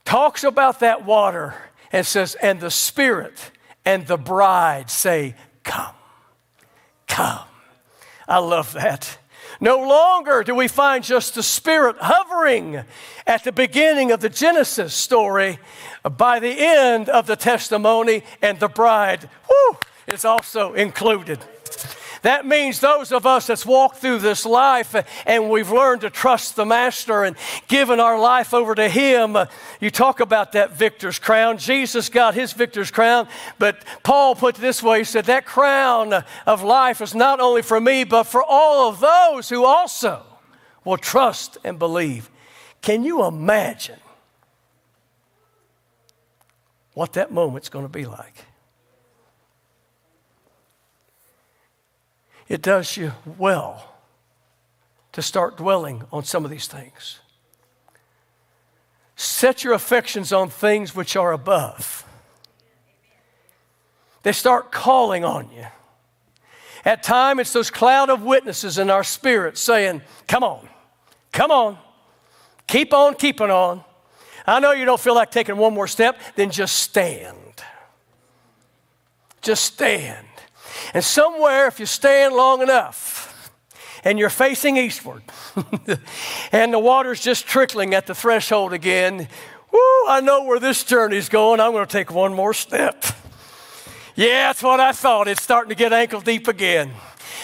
talks 0.04 0.44
about 0.44 0.80
that 0.80 1.04
water 1.04 1.54
and 1.92 2.06
says, 2.06 2.34
and 2.36 2.60
the 2.60 2.70
Spirit 2.70 3.50
and 3.84 4.06
the 4.06 4.18
bride 4.18 4.90
say, 4.90 5.34
Come, 5.64 5.94
come. 7.06 7.40
I 8.26 8.38
love 8.38 8.72
that. 8.74 9.18
No 9.60 9.78
longer 9.78 10.44
do 10.44 10.54
we 10.54 10.68
find 10.68 11.02
just 11.02 11.34
the 11.34 11.42
Spirit 11.42 11.96
hovering 11.98 12.84
at 13.26 13.44
the 13.44 13.52
beginning 13.52 14.12
of 14.12 14.20
the 14.20 14.28
Genesis 14.28 14.94
story. 14.94 15.58
By 16.16 16.38
the 16.38 16.54
end 16.58 17.08
of 17.08 17.26
the 17.26 17.36
testimony 17.36 18.22
and 18.40 18.60
the 18.60 18.68
bride, 18.68 19.28
whoo, 19.48 19.78
is 20.08 20.24
also 20.24 20.74
included. 20.74 21.38
That 22.22 22.46
means 22.46 22.80
those 22.80 23.12
of 23.12 23.26
us 23.26 23.46
that's 23.46 23.64
walked 23.64 23.98
through 23.98 24.18
this 24.18 24.44
life 24.44 24.96
and 25.26 25.50
we've 25.50 25.70
learned 25.70 26.00
to 26.00 26.10
trust 26.10 26.56
the 26.56 26.64
Master 26.64 27.22
and 27.22 27.36
given 27.68 28.00
our 28.00 28.18
life 28.18 28.52
over 28.52 28.74
to 28.74 28.88
Him. 28.88 29.36
You 29.80 29.90
talk 29.90 30.20
about 30.20 30.52
that 30.52 30.72
victor's 30.72 31.18
crown. 31.18 31.58
Jesus 31.58 32.08
got 32.08 32.34
his 32.34 32.52
victor's 32.52 32.90
crown, 32.90 33.28
but 33.58 33.84
Paul 34.02 34.34
put 34.34 34.58
it 34.58 34.60
this 34.60 34.82
way 34.82 34.98
He 34.98 35.04
said, 35.04 35.26
That 35.26 35.46
crown 35.46 36.24
of 36.46 36.62
life 36.62 37.00
is 37.00 37.14
not 37.14 37.38
only 37.38 37.62
for 37.62 37.80
me, 37.80 38.04
but 38.04 38.24
for 38.24 38.42
all 38.42 38.88
of 38.88 38.98
those 38.98 39.48
who 39.48 39.64
also 39.64 40.24
will 40.84 40.98
trust 40.98 41.58
and 41.62 41.78
believe. 41.78 42.30
Can 42.82 43.04
you 43.04 43.24
imagine 43.24 44.00
what 46.94 47.12
that 47.12 47.30
moment's 47.30 47.68
going 47.68 47.84
to 47.84 47.88
be 47.88 48.06
like? 48.06 48.47
It 52.48 52.62
does 52.62 52.96
you 52.96 53.12
well 53.36 53.94
to 55.12 55.22
start 55.22 55.56
dwelling 55.56 56.04
on 56.12 56.24
some 56.24 56.44
of 56.44 56.50
these 56.50 56.66
things. 56.66 57.20
Set 59.16 59.64
your 59.64 59.74
affections 59.74 60.32
on 60.32 60.48
things 60.48 60.94
which 60.94 61.16
are 61.16 61.32
above. 61.32 62.04
They 64.22 64.32
start 64.32 64.70
calling 64.70 65.24
on 65.24 65.50
you. 65.50 65.66
At 66.84 67.02
time, 67.02 67.40
it's 67.40 67.52
those 67.52 67.70
cloud 67.70 68.10
of 68.10 68.22
witnesses 68.22 68.78
in 68.78 68.90
our 68.90 69.04
spirit 69.04 69.58
saying, 69.58 70.02
Come 70.26 70.44
on, 70.44 70.68
come 71.32 71.50
on, 71.50 71.78
keep 72.66 72.94
on 72.94 73.14
keeping 73.14 73.50
on. 73.50 73.84
I 74.46 74.60
know 74.60 74.72
you 74.72 74.84
don't 74.84 75.00
feel 75.00 75.14
like 75.14 75.30
taking 75.30 75.56
one 75.56 75.74
more 75.74 75.88
step, 75.88 76.18
then 76.36 76.50
just 76.50 76.76
stand. 76.76 77.36
Just 79.42 79.64
stand. 79.64 80.26
And 80.94 81.04
somewhere, 81.04 81.66
if 81.66 81.80
you 81.80 81.86
stand 81.86 82.34
long 82.34 82.62
enough 82.62 83.60
and 84.04 84.18
you're 84.18 84.30
facing 84.30 84.76
eastward 84.76 85.22
and 86.52 86.72
the 86.72 86.78
water's 86.78 87.20
just 87.20 87.46
trickling 87.46 87.94
at 87.94 88.06
the 88.06 88.14
threshold 88.14 88.72
again, 88.72 89.28
whoo, 89.72 90.06
I 90.08 90.20
know 90.22 90.44
where 90.44 90.60
this 90.60 90.84
journey's 90.84 91.28
going. 91.28 91.60
I'm 91.60 91.72
going 91.72 91.86
to 91.86 91.92
take 91.92 92.12
one 92.12 92.34
more 92.34 92.54
step. 92.54 93.04
Yeah, 94.14 94.48
that's 94.48 94.62
what 94.62 94.80
I 94.80 94.92
thought. 94.92 95.28
It's 95.28 95.42
starting 95.42 95.68
to 95.68 95.76
get 95.76 95.92
ankle 95.92 96.20
deep 96.20 96.48
again. 96.48 96.90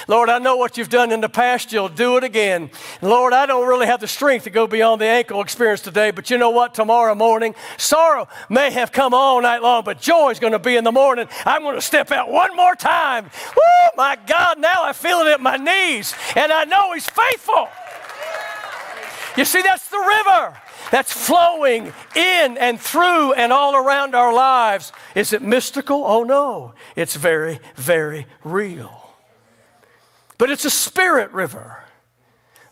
Lord, 0.07 0.29
I 0.29 0.39
know 0.39 0.57
what 0.57 0.77
you've 0.77 0.91
done 0.91 1.13
in 1.13 1.21
the 1.21 1.29
past. 1.29 1.73
You'll 1.73 1.89
do 1.89 2.17
it 2.17 2.25
again. 2.25 2.71
Lord, 3.01 3.33
I 3.33 3.47
don't 3.47 3.67
really 3.67 3.87
have 3.87 4.01
the 4.01 4.09
strength 4.09 4.45
to 4.45 4.51
go 4.51 4.67
beyond 4.67 5.01
the 5.01 5.07
ankle 5.07 5.41
experience 5.41 5.81
today, 5.81 6.11
but 6.11 6.29
you 6.31 6.37
know 6.37 6.51
what? 6.51 6.75
Tomorrow 6.75 7.15
morning, 7.15 7.55
sorrow 7.79 8.29
may 8.49 8.71
have 8.71 8.93
come 8.93 9.15
all 9.15 9.41
night 9.41 9.63
long, 9.63 9.83
but 9.85 10.01
joy 10.01 10.31
is 10.31 10.39
going 10.39 10.53
to 10.53 10.59
be 10.59 10.77
in 10.77 10.85
the 10.85 10.93
morning. 10.93 11.27
I'm 11.47 11.63
going 11.63 11.75
to 11.75 11.83
step 11.83 12.11
out 12.11 12.31
one 12.31 12.55
more 12.55 12.75
time. 12.75 13.25
Woo, 13.25 13.91
my 13.97 14.19
God, 14.27 14.59
now 14.59 14.85
I 14.85 14.93
feel 14.93 15.21
it 15.21 15.29
at 15.29 15.41
my 15.41 15.57
knees, 15.57 16.15
and 16.37 16.53
I 16.53 16.65
know 16.65 16.93
He's 16.93 17.09
faithful. 17.09 17.69
You 19.37 19.45
see, 19.45 19.63
that's 19.63 19.89
the 19.89 19.99
river 19.99 20.57
that's 20.91 21.13
flowing 21.13 21.93
in 22.15 22.59
and 22.59 22.79
through 22.79 23.33
and 23.33 23.53
all 23.53 23.75
around 23.75 24.15
our 24.15 24.33
lives. 24.33 24.93
Is 25.15 25.33
it 25.33 25.43
mystical? 25.43 26.05
Oh 26.05 26.23
no, 26.23 26.75
it's 26.95 27.17
very, 27.17 27.59
very 27.75 28.27
real 28.45 29.04
but 30.39 30.51
it's 30.51 30.65
a 30.65 30.71
spirit 30.71 31.33
river. 31.33 31.85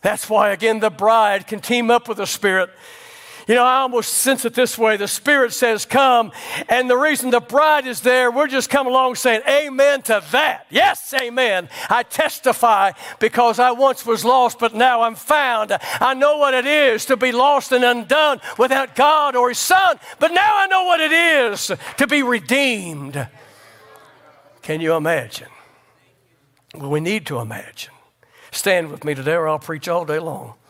That's 0.01 0.29
why, 0.29 0.51
again, 0.51 0.79
the 0.79 0.89
bride 0.89 1.47
can 1.47 1.61
team 1.61 1.89
up 1.89 2.07
with 2.09 2.17
the 2.17 2.27
spirit. 2.27 2.69
You 3.47 3.55
know, 3.55 3.63
I 3.63 3.79
almost 3.79 4.13
sense 4.13 4.45
it 4.45 4.53
this 4.53 4.77
way. 4.77 4.95
The 4.95 5.07
Spirit 5.07 5.51
says, 5.51 5.85
Come. 5.85 6.31
And 6.69 6.89
the 6.89 6.95
reason 6.95 7.29
the 7.29 7.41
bride 7.41 7.85
is 7.85 8.01
there, 8.01 8.31
we're 8.31 8.47
just 8.47 8.69
coming 8.69 8.91
along 8.91 9.15
saying, 9.15 9.41
Amen 9.47 10.01
to 10.03 10.23
that. 10.31 10.65
Yes, 10.69 11.13
amen. 11.13 11.67
I 11.89 12.03
testify 12.03 12.91
because 13.19 13.59
I 13.59 13.71
once 13.71 14.05
was 14.05 14.23
lost, 14.23 14.59
but 14.59 14.73
now 14.73 15.01
I'm 15.01 15.15
found. 15.15 15.77
I 15.99 16.13
know 16.13 16.37
what 16.37 16.53
it 16.53 16.65
is 16.65 17.05
to 17.05 17.17
be 17.17 17.31
lost 17.31 17.71
and 17.73 17.83
undone 17.83 18.39
without 18.57 18.95
God 18.95 19.35
or 19.35 19.49
His 19.49 19.59
Son, 19.59 19.99
but 20.19 20.31
now 20.31 20.57
I 20.57 20.67
know 20.67 20.85
what 20.85 21.01
it 21.01 21.11
is 21.11 21.71
to 21.97 22.07
be 22.07 22.23
redeemed. 22.23 23.27
Can 24.61 24.79
you 24.79 24.95
imagine? 24.95 25.49
Well, 26.75 26.89
we 26.89 26.99
need 26.99 27.25
to 27.27 27.39
imagine. 27.39 27.93
Stand 28.51 28.91
with 28.91 29.03
me 29.03 29.13
today, 29.13 29.33
or 29.33 29.47
I'll 29.47 29.59
preach 29.59 29.87
all 29.87 30.05
day 30.05 30.19
long. 30.19 30.55